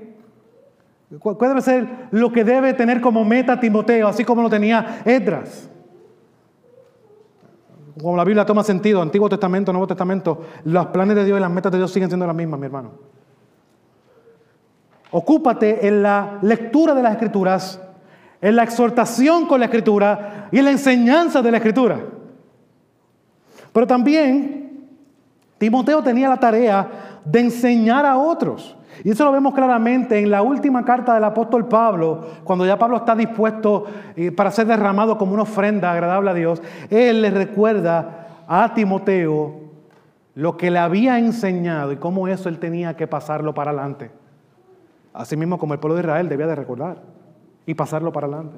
[1.17, 5.67] ¿Cuál debe ser lo que debe tener como meta Timoteo, así como lo tenía Edras?
[7.99, 11.49] Como la Biblia toma sentido, Antiguo Testamento, Nuevo Testamento, los planes de Dios y las
[11.49, 12.91] metas de Dios siguen siendo las mismas, mi hermano.
[15.11, 17.81] Ocúpate en la lectura de las Escrituras,
[18.41, 21.99] en la exhortación con la Escritura y en la enseñanza de la Escritura.
[23.73, 24.87] Pero también
[25.57, 28.75] Timoteo tenía la tarea de enseñar a otros.
[29.03, 32.97] Y eso lo vemos claramente en la última carta del apóstol Pablo, cuando ya Pablo
[32.97, 33.85] está dispuesto
[34.15, 36.61] eh, para ser derramado como una ofrenda agradable a Dios.
[36.89, 39.69] Él le recuerda a Timoteo
[40.35, 44.11] lo que le había enseñado y cómo eso él tenía que pasarlo para adelante.
[45.19, 47.01] Así mismo como el pueblo de Israel debía de recordar
[47.65, 48.57] y pasarlo para adelante.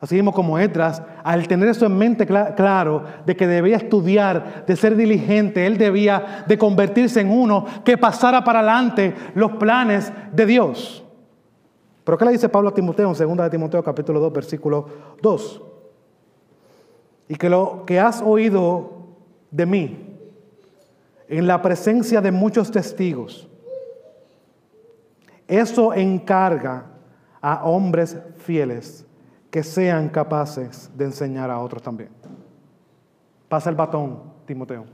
[0.00, 4.74] Así mismo como Edras, al tener eso en mente claro de que debía estudiar, de
[4.74, 10.44] ser diligente, él debía de convertirse en uno que pasara para adelante los planes de
[10.44, 11.04] Dios.
[12.02, 14.88] Pero ¿qué le dice Pablo a Timoteo en 2 de Timoteo capítulo 2 versículo
[15.22, 15.62] 2?
[17.28, 19.04] Y que lo que has oído
[19.52, 20.18] de mí
[21.28, 23.48] en la presencia de muchos testigos,
[25.48, 26.86] eso encarga
[27.40, 29.06] a hombres fieles
[29.50, 32.10] que sean capaces de enseñar a otros también.
[33.48, 34.84] Pasa el batón, Timoteo.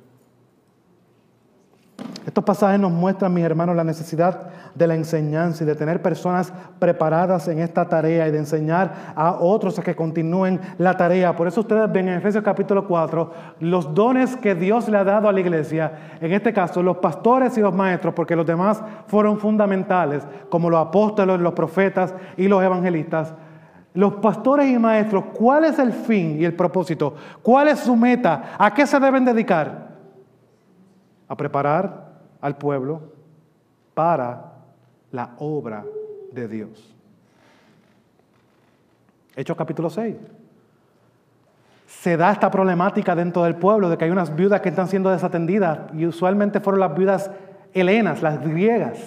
[2.26, 6.52] Estos pasajes nos muestran, mis hermanos, la necesidad de la enseñanza y de tener personas
[6.78, 11.34] preparadas en esta tarea y de enseñar a otros a que continúen la tarea.
[11.34, 15.28] Por eso ustedes ven en Efesios capítulo 4 los dones que Dios le ha dado
[15.28, 19.38] a la iglesia, en este caso los pastores y los maestros, porque los demás fueron
[19.38, 23.34] fundamentales, como los apóstoles, los profetas y los evangelistas
[23.92, 27.12] los pastores y maestros, ¿cuál es el fin y el propósito?
[27.42, 28.52] ¿Cuál es su meta?
[28.56, 29.88] ¿A qué se deben dedicar?
[31.26, 32.09] A preparar
[32.41, 33.01] al pueblo
[33.95, 34.53] para
[35.12, 35.84] la obra
[36.32, 36.95] de Dios.
[39.36, 40.16] Hechos capítulo 6.
[41.86, 45.11] Se da esta problemática dentro del pueblo de que hay unas viudas que están siendo
[45.11, 47.30] desatendidas y usualmente fueron las viudas
[47.72, 48.99] helenas, las griegas.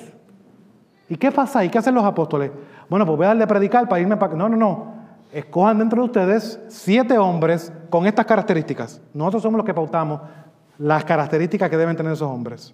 [1.10, 1.70] ¿Y qué pasa ahí?
[1.70, 2.52] ¿Qué hacen los apóstoles?
[2.90, 4.36] Bueno, pues voy a darle a predicar para irme para...
[4.36, 4.94] No, no, no.
[5.32, 9.02] Escojan dentro de ustedes siete hombres con estas características.
[9.14, 10.22] Nosotros somos los que pautamos
[10.78, 12.74] las características que deben tener esos hombres.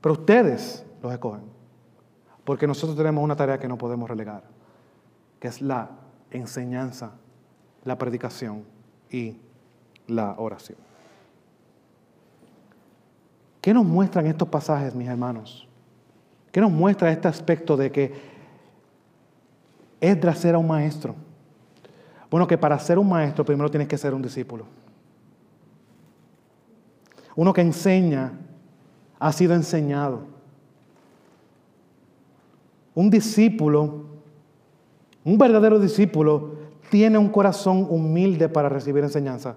[0.00, 1.42] Pero ustedes los escogen.
[2.44, 4.42] Porque nosotros tenemos una tarea que no podemos relegar,
[5.38, 5.90] que es la
[6.30, 7.12] enseñanza,
[7.84, 8.64] la predicación
[9.10, 9.36] y
[10.06, 10.78] la oración.
[13.60, 15.68] ¿Qué nos muestran estos pasajes, mis hermanos?
[16.50, 18.12] ¿Qué nos muestra este aspecto de que
[20.00, 21.14] Esdras era un maestro?
[22.30, 24.64] Bueno, que para ser un maestro primero tienes que ser un discípulo.
[27.36, 28.32] Uno que enseña
[29.20, 30.22] ha sido enseñado.
[32.94, 34.06] Un discípulo,
[35.24, 36.54] un verdadero discípulo,
[36.90, 39.56] tiene un corazón humilde para recibir enseñanza.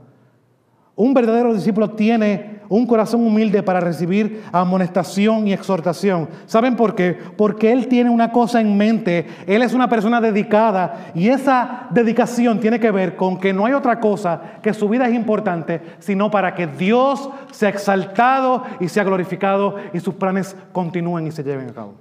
[0.95, 6.30] Un verdadero discípulo tiene un corazón humilde para recibir amonestación y exhortación.
[6.45, 7.18] ¿Saben por qué?
[7.38, 9.28] Porque Él tiene una cosa en mente.
[9.47, 13.74] Él es una persona dedicada y esa dedicación tiene que ver con que no hay
[13.74, 19.03] otra cosa que su vida es importante, sino para que Dios sea exaltado y sea
[19.03, 21.93] glorificado y sus planes continúen y se lleven a cabo.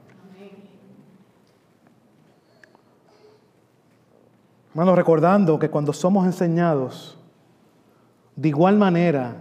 [4.70, 7.18] Hermanos, recordando que cuando somos enseñados,
[8.36, 9.36] de igual manera,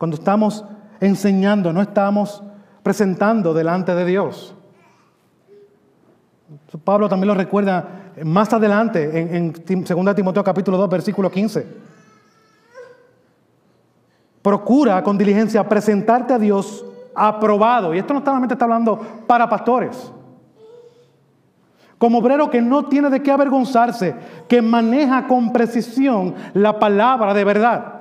[0.00, 0.64] cuando estamos
[0.98, 2.42] enseñando, no estamos
[2.82, 4.54] presentando delante de Dios.
[6.82, 11.66] Pablo también lo recuerda más adelante en, en 2 Timoteo capítulo 2, versículo 15.
[14.40, 16.82] Procura con diligencia presentarte a Dios
[17.14, 17.94] aprobado.
[17.94, 20.10] Y esto no solamente está hablando para pastores.
[21.98, 24.16] Como obrero que no tiene de qué avergonzarse,
[24.48, 27.99] que maneja con precisión la palabra de verdad.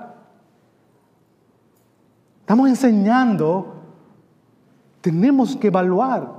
[2.49, 3.75] Estamos enseñando,
[5.01, 6.31] tenemos que evaluar.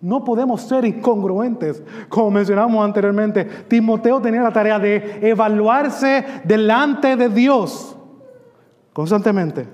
[0.00, 3.44] No podemos ser incongruentes, como mencionamos anteriormente.
[3.44, 7.94] Timoteo tenía la tarea de evaluarse delante de Dios
[8.94, 9.68] constantemente.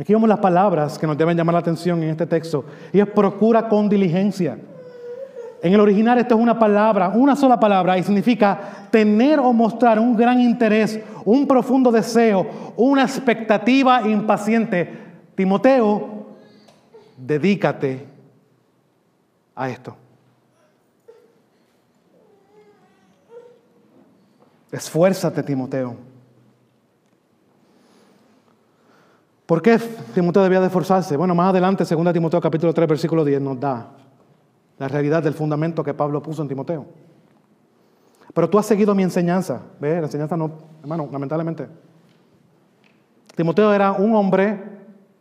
[0.00, 2.64] Aquí vemos las palabras que nos deben llamar la atención en este texto.
[2.90, 4.58] Y es procura con diligencia.
[5.64, 9.98] En el original esto es una palabra, una sola palabra, y significa tener o mostrar
[9.98, 14.92] un gran interés, un profundo deseo, una expectativa impaciente.
[15.34, 16.26] Timoteo,
[17.16, 18.06] dedícate
[19.54, 19.96] a esto.
[24.70, 25.96] Esfuérzate, Timoteo.
[29.46, 29.78] ¿Por qué
[30.14, 31.16] Timoteo debía de esforzarse?
[31.16, 34.03] Bueno, más adelante, 2 Timoteo capítulo 3, versículo 10, nos da
[34.78, 36.86] la realidad del fundamento que Pablo puso en Timoteo.
[38.32, 39.60] Pero tú has seguido mi enseñanza.
[39.80, 39.96] ¿Ve?
[40.00, 40.50] La enseñanza no,
[40.80, 41.68] hermano, lamentablemente.
[43.36, 44.62] Timoteo era un hombre,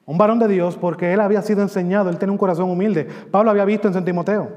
[0.05, 3.07] un varón de Dios, porque él había sido enseñado, él tenía un corazón humilde.
[3.31, 4.49] Pablo había visto en San Timoteo.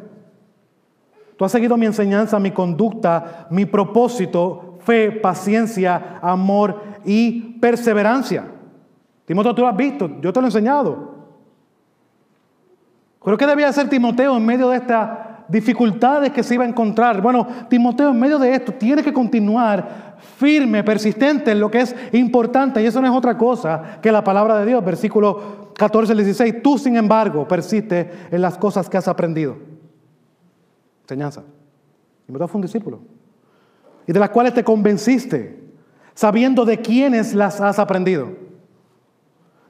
[1.36, 8.46] Tú has seguido mi enseñanza, mi conducta, mi propósito, fe, paciencia, amor y perseverancia.
[9.26, 11.15] Timoteo, tú lo has visto, yo te lo he enseñado.
[13.26, 15.18] ¿Pero qué debía hacer Timoteo en medio de estas
[15.48, 17.20] dificultades que se iba a encontrar?
[17.20, 21.96] Bueno, Timoteo en medio de esto tiene que continuar firme, persistente en lo que es
[22.12, 22.80] importante.
[22.80, 24.84] Y eso no es otra cosa que la palabra de Dios.
[24.84, 26.62] Versículo 14 al 16.
[26.62, 29.56] Tú, sin embargo, persiste en las cosas que has aprendido.
[31.02, 31.42] Enseñanza.
[32.26, 33.00] Timoteo fue un discípulo.
[34.06, 35.64] Y de las cuales te convenciste,
[36.14, 38.28] sabiendo de quiénes las has aprendido.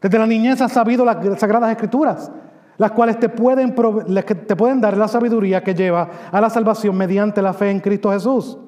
[0.02, 2.30] Desde la niñez has sabido las sagradas escrituras,
[2.79, 7.43] las cuales te pueden, te pueden dar la sabiduría que lleva a la salvación mediante
[7.43, 8.59] la fe en Cristo Jesús.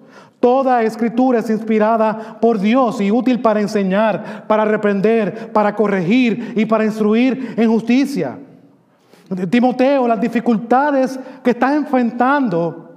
[0.41, 6.65] Toda escritura es inspirada por Dios y útil para enseñar, para reprender, para corregir y
[6.65, 8.39] para instruir en justicia.
[9.51, 12.88] Timoteo, las dificultades que estás enfrentando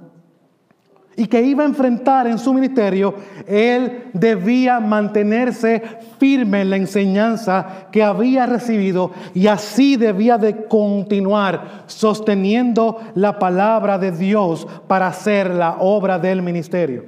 [1.16, 3.14] y que iba a enfrentar en su ministerio,
[3.46, 5.82] él debía mantenerse
[6.18, 13.98] firme en la enseñanza que había recibido y así debía de continuar sosteniendo la palabra
[13.98, 17.04] de Dios para hacer la obra del ministerio.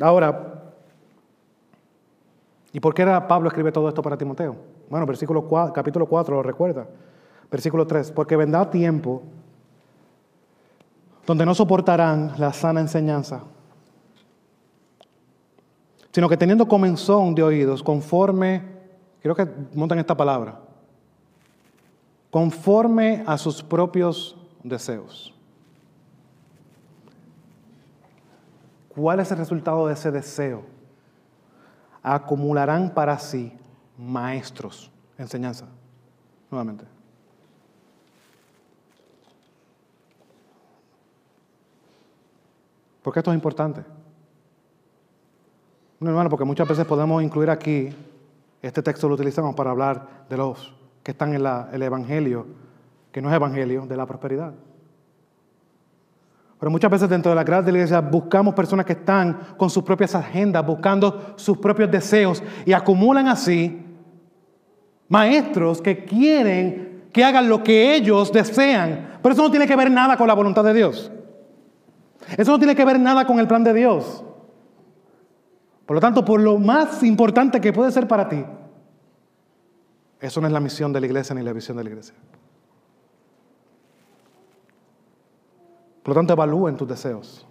[0.00, 0.72] Ahora,
[2.72, 4.56] ¿y por qué era Pablo escribe todo esto para Timoteo?
[4.88, 6.86] Bueno, versículo 4, capítulo 4 lo recuerda.
[7.50, 9.22] Versículo 3, porque vendrá tiempo
[11.26, 13.42] donde no soportarán la sana enseñanza,
[16.12, 18.62] sino que teniendo comenzón de oídos, conforme,
[19.20, 20.60] creo que montan esta palabra,
[22.30, 25.32] conforme a sus propios deseos.
[28.94, 30.62] ¿Cuál es el resultado de ese deseo?
[32.02, 33.52] Acumularán para sí
[33.98, 35.66] maestros, enseñanza,
[36.50, 36.93] nuevamente.
[43.04, 43.82] ¿Por qué esto es importante?
[46.00, 47.90] No, hermano, porque muchas veces podemos incluir aquí,
[48.62, 52.46] este texto lo utilizamos para hablar de los que están en el Evangelio,
[53.12, 54.54] que no es Evangelio, de la prosperidad.
[56.58, 59.68] Pero muchas veces dentro de la grada de la iglesia buscamos personas que están con
[59.68, 63.84] sus propias agendas, buscando sus propios deseos y acumulan así
[65.08, 69.18] maestros que quieren que hagan lo que ellos desean.
[69.22, 71.12] Pero eso no tiene que ver nada con la voluntad de Dios.
[72.36, 74.24] Eso no tiene que ver nada con el plan de Dios.
[75.86, 78.44] Por lo tanto, por lo más importante que puede ser para ti,
[80.20, 82.14] eso no es la misión de la iglesia ni la visión de la iglesia.
[86.02, 87.46] Por lo tanto, evalúen tus deseos.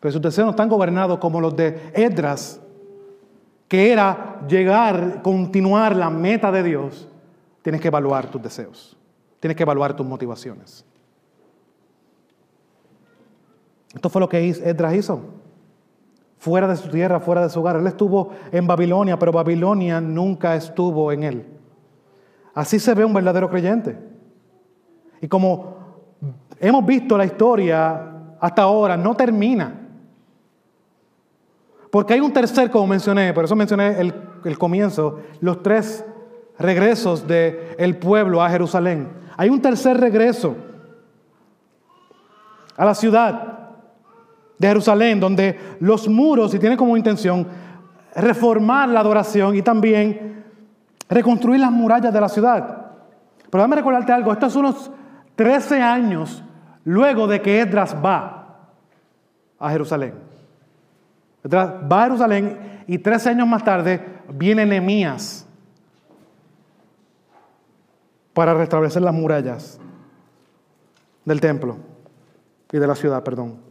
[0.00, 2.60] Pero sus deseos no están gobernados como los de Edras,
[3.66, 7.08] que era llegar, continuar la meta de Dios.
[7.62, 8.96] Tienes que evaluar tus deseos.
[9.40, 10.84] Tienes que evaluar tus motivaciones.
[13.96, 15.20] Esto fue lo que Edras hizo.
[16.36, 17.76] Fuera de su tierra, fuera de su hogar.
[17.76, 21.46] Él estuvo en Babilonia, pero Babilonia nunca estuvo en él.
[22.52, 23.98] Así se ve un verdadero creyente.
[25.22, 25.76] Y como
[26.60, 29.88] hemos visto la historia hasta ahora, no termina.
[31.90, 34.12] Porque hay un tercer, como mencioné, por eso mencioné el,
[34.44, 36.04] el comienzo, los tres
[36.58, 39.08] regresos del pueblo a Jerusalén.
[39.38, 40.54] Hay un tercer regreso
[42.76, 43.56] a la ciudad
[44.58, 47.46] de Jerusalén, donde los muros, y tiene como intención
[48.14, 50.44] reformar la adoración y también
[51.08, 52.86] reconstruir las murallas de la ciudad.
[53.50, 54.90] Pero déjame recordarte algo, estos son unos
[55.36, 56.42] 13 años
[56.84, 58.46] luego de que Edras va
[59.58, 60.14] a Jerusalén.
[61.44, 65.46] Edras va a Jerusalén y 13 años más tarde viene Nehemías
[68.32, 69.78] para restablecer las murallas
[71.24, 71.76] del templo
[72.72, 73.65] y de la ciudad, perdón.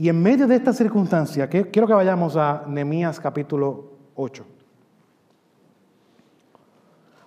[0.00, 4.46] Y en medio de esta circunstancia, quiero que vayamos a Nehemías capítulo 8.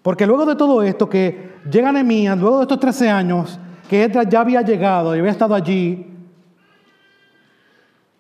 [0.02, 4.28] Porque luego de todo esto, que llega Nehemías, luego de estos 13 años, que Edras
[4.28, 6.18] ya había llegado y había estado allí,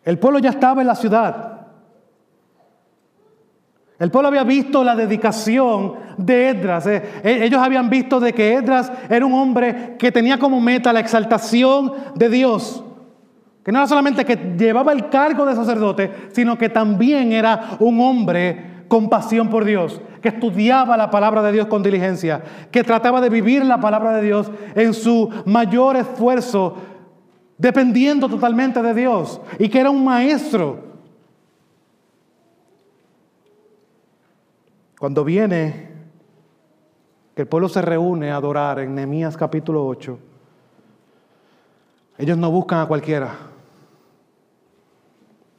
[0.04, 1.66] el pueblo ya estaba en la ciudad.
[3.98, 6.86] El pueblo había visto la dedicación de Edras.
[6.86, 10.94] Eh, eh, ellos habían visto de que Edras era un hombre que tenía como meta
[10.94, 12.84] la exaltación de Dios.
[13.64, 18.02] Que no era solamente que llevaba el cargo de sacerdote, sino que también era un
[18.02, 23.22] hombre con pasión por Dios, que estudiaba la palabra de Dios con diligencia, que trataba
[23.22, 26.76] de vivir la palabra de Dios en su mayor esfuerzo,
[27.58, 30.92] dependiendo totalmente de Dios, y que era un maestro.
[35.00, 35.90] Cuando viene
[37.34, 40.20] que el pueblo se reúne a adorar en Nehemías capítulo 8,
[42.18, 43.53] ellos no buscan a cualquiera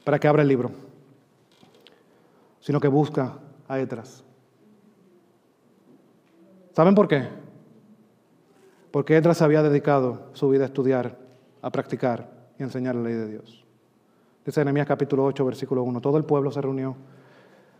[0.05, 0.71] para que abra el libro,
[2.61, 3.33] sino que busca
[3.67, 4.23] a Etras.
[6.73, 7.27] ¿Saben por qué?
[8.91, 11.17] Porque Etras había dedicado su vida a estudiar,
[11.61, 13.65] a practicar y enseñar la ley de Dios.
[14.45, 15.99] Dice Nehemías capítulo 8, versículo 1.
[15.99, 16.95] Todo el pueblo se reunió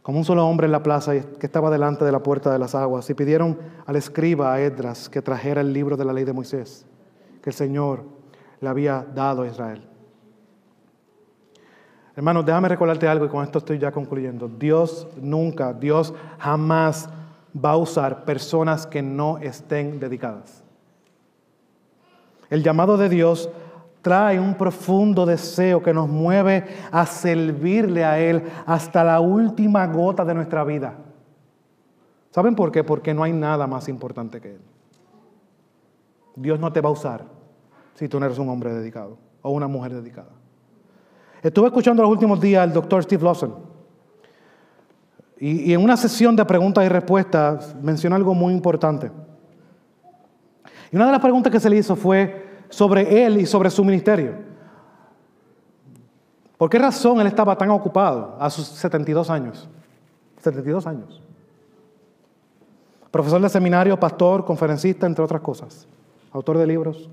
[0.01, 2.75] como un solo hombre en la plaza que estaba delante de la puerta de las
[2.75, 3.57] aguas, y pidieron
[3.87, 6.85] al escriba, a Edras, que trajera el libro de la ley de Moisés,
[7.41, 8.03] que el Señor
[8.61, 9.94] le había dado a Israel.
[12.15, 14.47] Hermanos, déjame recordarte algo y con esto estoy ya concluyendo.
[14.47, 17.09] Dios nunca, Dios jamás
[17.53, 20.63] va a usar personas que no estén dedicadas.
[22.49, 23.49] El llamado de Dios
[24.01, 30.23] trae un profundo deseo que nos mueve a servirle a Él hasta la última gota
[30.23, 30.93] de nuestra vida.
[32.31, 32.83] ¿Saben por qué?
[32.83, 34.61] Porque no hay nada más importante que Él.
[36.35, 37.25] Dios no te va a usar
[37.95, 40.34] si tú no eres un hombre dedicado o una mujer dedicada.
[41.45, 43.53] Estuve escuchando los últimos días al doctor Steve Lawson
[45.37, 49.11] y, en una sesión de preguntas y respuestas mencionó algo muy importante.
[50.91, 53.85] Y una de las preguntas que se le hizo fue, sobre él y sobre su
[53.85, 54.33] ministerio.
[56.57, 59.69] ¿Por qué razón él estaba tan ocupado a sus 72 años?
[60.41, 61.21] 72 años.
[63.11, 65.87] Profesor de seminario, pastor, conferencista, entre otras cosas.
[66.31, 67.07] Autor de libros.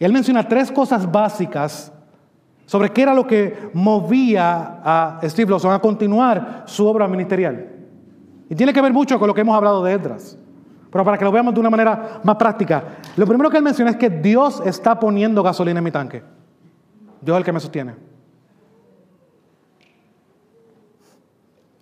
[0.00, 1.92] Y él menciona tres cosas básicas
[2.66, 7.68] sobre qué era lo que movía a Steve Lawson a continuar su obra ministerial.
[8.48, 10.38] Y tiene que ver mucho con lo que hemos hablado de Edras.
[10.90, 12.84] Pero para que lo veamos de una manera más práctica,
[13.16, 16.22] lo primero que él menciona es que Dios está poniendo gasolina en mi tanque.
[17.20, 17.94] Dios es el que me sostiene.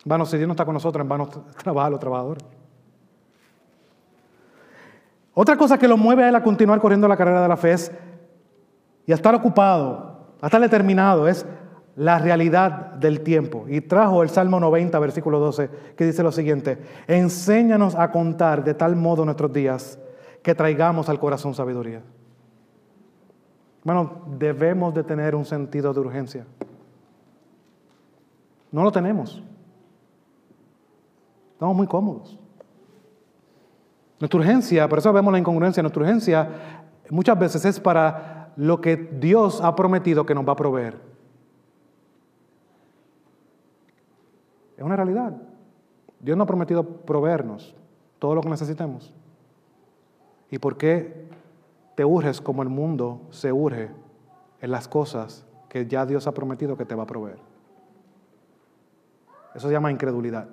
[0.04, 1.28] Vano, si Dios no está con nosotros, en vano
[1.62, 2.44] trabaja los trabajadores.
[5.34, 7.72] Otra cosa que lo mueve a él a continuar corriendo la carrera de la fe
[7.72, 7.92] es,
[9.06, 10.09] y a estar ocupado,
[10.40, 11.46] a estar determinado, es
[11.96, 13.66] la realidad del tiempo.
[13.68, 18.74] Y trajo el Salmo 90, versículo 12, que dice lo siguiente, enséñanos a contar de
[18.74, 19.98] tal modo nuestros días
[20.42, 22.02] que traigamos al corazón sabiduría.
[23.84, 26.46] Bueno, debemos de tener un sentido de urgencia.
[28.72, 29.42] No lo tenemos.
[31.52, 32.38] Estamos muy cómodos.
[34.18, 36.48] Nuestra urgencia, por eso vemos la incongruencia, nuestra urgencia
[37.10, 40.98] muchas veces es para lo que Dios ha prometido que nos va a proveer.
[44.76, 45.36] Es una realidad.
[46.20, 47.74] Dios nos ha prometido proveernos
[48.18, 49.14] todo lo que necesitemos.
[50.50, 51.28] ¿Y por qué
[51.94, 53.90] te urges como el mundo se urge
[54.60, 57.38] en las cosas que ya Dios ha prometido que te va a proveer?
[59.54, 60.48] Eso se llama incredulidad.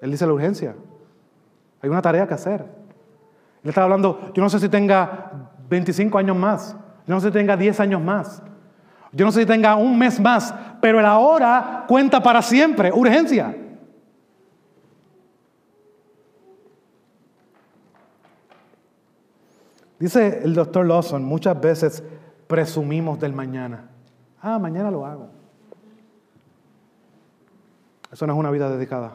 [0.00, 0.74] Él dice la urgencia.
[1.82, 2.79] Hay una tarea que hacer.
[3.62, 7.32] Él está hablando, yo no sé si tenga 25 años más, yo no sé si
[7.32, 8.42] tenga 10 años más.
[9.12, 12.92] Yo no sé si tenga un mes más, pero el ahora cuenta para siempre.
[12.92, 13.56] Urgencia.
[19.98, 22.02] Dice el doctor Lawson, muchas veces
[22.46, 23.90] presumimos del mañana.
[24.40, 25.28] Ah, mañana lo hago.
[28.10, 29.12] Eso no es una vida dedicada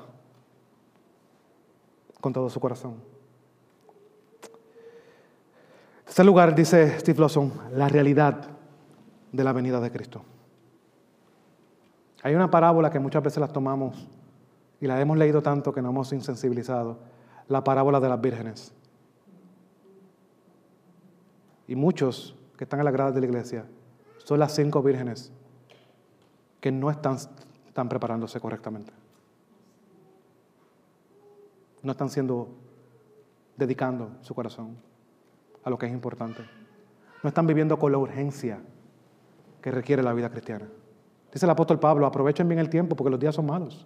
[2.22, 3.15] con todo su corazón.
[6.08, 8.48] Este lugar, dice Steve Lawson, la realidad
[9.32, 10.24] de la venida de Cristo.
[12.22, 14.08] Hay una parábola que muchas veces la tomamos
[14.80, 17.00] y la hemos leído tanto que nos hemos insensibilizado,
[17.48, 18.72] la parábola de las vírgenes.
[21.68, 23.66] Y muchos que están en la grada de la iglesia
[24.24, 25.32] son las cinco vírgenes
[26.62, 27.18] que no están,
[27.68, 28.94] están preparándose correctamente.
[31.82, 32.50] No están siendo,
[33.58, 34.78] dedicando su corazón
[35.66, 36.44] a lo que es importante.
[37.22, 38.60] No están viviendo con la urgencia
[39.62, 40.68] que requiere la vida cristiana.
[41.34, 43.86] Dice el apóstol Pablo, aprovechen bien el tiempo porque los días son malos.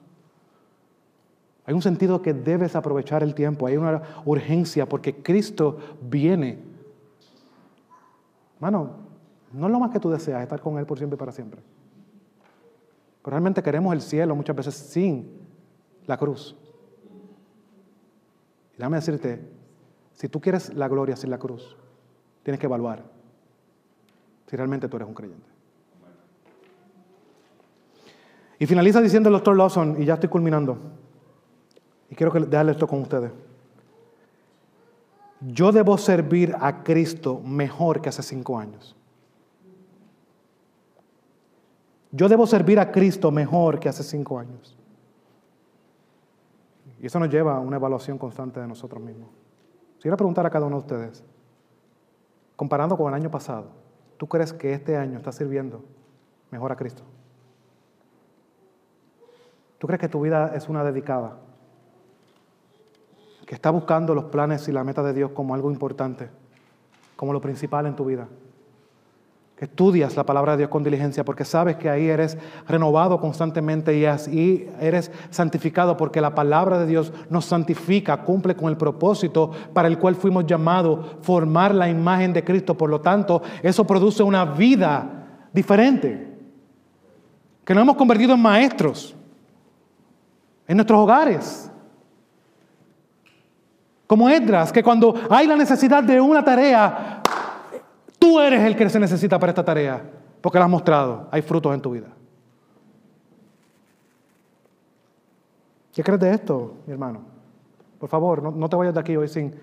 [1.65, 6.59] Hay un sentido que debes aprovechar el tiempo, hay una urgencia porque Cristo viene.
[8.59, 8.91] Mano,
[9.53, 11.61] no es lo más que tú deseas, estar con Él por siempre y para siempre.
[13.21, 15.31] Pero realmente queremos el cielo muchas veces sin
[16.07, 16.57] la cruz.
[18.73, 19.58] Y déjame decirte,
[20.19, 21.77] si tú quieres la gloria sin la cruz,
[22.43, 23.05] tienes que evaluar
[24.47, 25.47] si realmente tú eres un creyente.
[28.57, 30.77] Y finaliza diciendo el doctor Lawson, y ya estoy culminando,
[32.09, 33.31] y quiero dejarle esto con ustedes.
[35.39, 38.97] Yo debo servir a Cristo mejor que hace cinco años.
[42.11, 44.77] Yo debo servir a Cristo mejor que hace cinco años.
[46.99, 49.29] Y eso nos lleva a una evaluación constante de nosotros mismos.
[49.99, 51.23] Si quiero preguntar a cada uno de ustedes,
[52.55, 53.65] comparando con el año pasado,
[54.15, 55.83] ¿tú crees que este año está sirviendo
[56.51, 57.03] mejor a Cristo?
[59.77, 61.35] ¿Tú crees que tu vida es una dedicada?
[63.45, 66.29] Que está buscando los planes y la meta de Dios como algo importante,
[67.17, 68.29] como lo principal en tu vida.
[69.59, 72.37] Estudias la palabra de Dios con diligencia porque sabes que ahí eres
[72.67, 78.69] renovado constantemente y así eres santificado porque la palabra de Dios nos santifica, cumple con
[78.69, 82.77] el propósito para el cual fuimos llamados, formar la imagen de Cristo.
[82.77, 86.37] Por lo tanto, eso produce una vida diferente.
[87.65, 89.15] Que nos hemos convertido en maestros
[90.69, 91.71] en nuestros hogares.
[94.05, 97.18] Como Edras, que cuando hay la necesidad de una tarea,
[98.29, 100.03] tú eres el que se necesita para esta tarea,
[100.39, 102.07] porque la has mostrado, hay frutos en tu vida.
[105.91, 107.21] ¿Qué crees de esto, mi hermano?
[107.97, 109.53] Por favor, no, te vayas de aquí hoy sin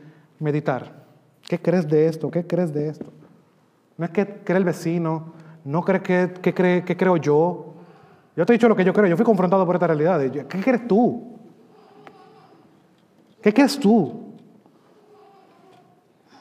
[0.41, 1.05] meditar.
[1.43, 2.29] ¿Qué crees de esto?
[2.29, 3.07] ¿Qué crees de esto?
[3.97, 5.33] No es que cree el vecino,
[5.65, 7.73] no crees que, que, cree, que creo yo,
[8.37, 10.21] yo te he dicho lo que yo creo, yo fui confrontado por esta realidad.
[10.21, 11.39] ¿Qué crees tú?
[13.41, 14.35] ¿Qué crees tú?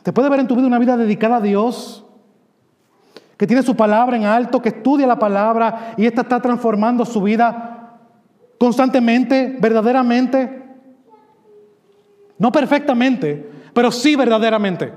[0.01, 2.04] ¿Te puede ver en tu vida una vida dedicada a Dios?
[3.37, 7.21] Que tiene su palabra en alto, que estudia la palabra y esta está transformando su
[7.21, 7.99] vida
[8.57, 10.63] constantemente, verdaderamente.
[12.37, 14.93] No perfectamente, pero sí verdaderamente.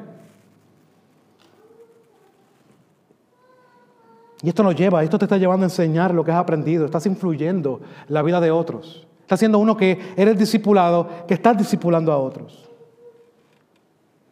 [4.43, 7.07] Y esto nos lleva, esto te está llevando a enseñar lo que has aprendido, estás
[7.07, 9.07] influyendo la vida de otros.
[9.21, 12.71] Estás siendo uno que eres discipulado, que estás discipulando a otros.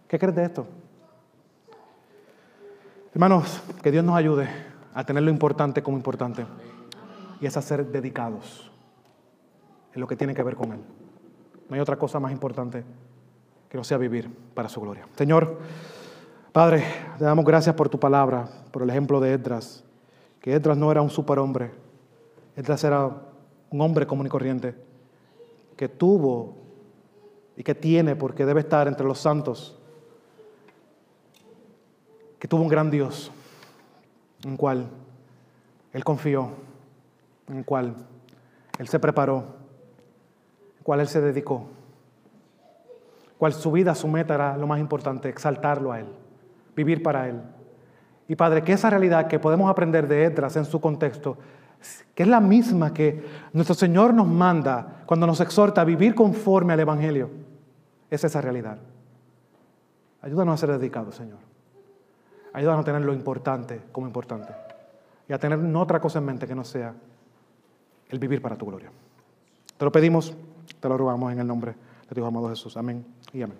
[0.08, 0.66] ¿Qué crees de esto?
[3.16, 4.46] Hermanos, que Dios nos ayude
[4.92, 6.44] a tener lo importante como importante
[7.40, 8.70] y es a ser dedicados
[9.94, 10.80] en lo que tiene que ver con Él.
[11.66, 12.84] No hay otra cosa más importante
[13.70, 15.08] que no sea vivir para su gloria.
[15.16, 15.60] Señor,
[16.52, 16.84] Padre,
[17.16, 19.82] te damos gracias por tu palabra, por el ejemplo de Edras
[20.42, 21.70] que Edras no era un superhombre,
[22.54, 23.10] Edras era
[23.70, 24.74] un hombre común y corriente,
[25.74, 26.54] que tuvo
[27.56, 29.75] y que tiene, porque debe estar entre los santos,
[32.38, 33.30] que tuvo un gran Dios,
[34.44, 34.88] en cual
[35.92, 36.50] él confió,
[37.48, 37.94] en cual
[38.78, 39.44] él se preparó,
[40.78, 41.68] en cual él se dedicó,
[43.38, 46.06] cual su vida, su meta era lo más importante, exaltarlo a él,
[46.74, 47.40] vivir para él.
[48.28, 51.38] Y Padre, que esa realidad que podemos aprender de Edras en su contexto,
[52.14, 56.72] que es la misma que nuestro Señor nos manda cuando nos exhorta a vivir conforme
[56.72, 57.30] al Evangelio,
[58.10, 58.78] es esa realidad.
[60.22, 61.45] Ayúdanos a ser dedicados, Señor.
[62.56, 64.50] Ayúdanos a tener lo importante como importante
[65.28, 66.94] y a tener otra cosa en mente que no sea
[68.08, 68.90] el vivir para tu gloria.
[69.76, 70.34] Te lo pedimos,
[70.80, 71.74] te lo rogamos en el nombre
[72.08, 72.78] de tu amado Jesús.
[72.78, 73.04] Amén
[73.34, 73.58] y amén.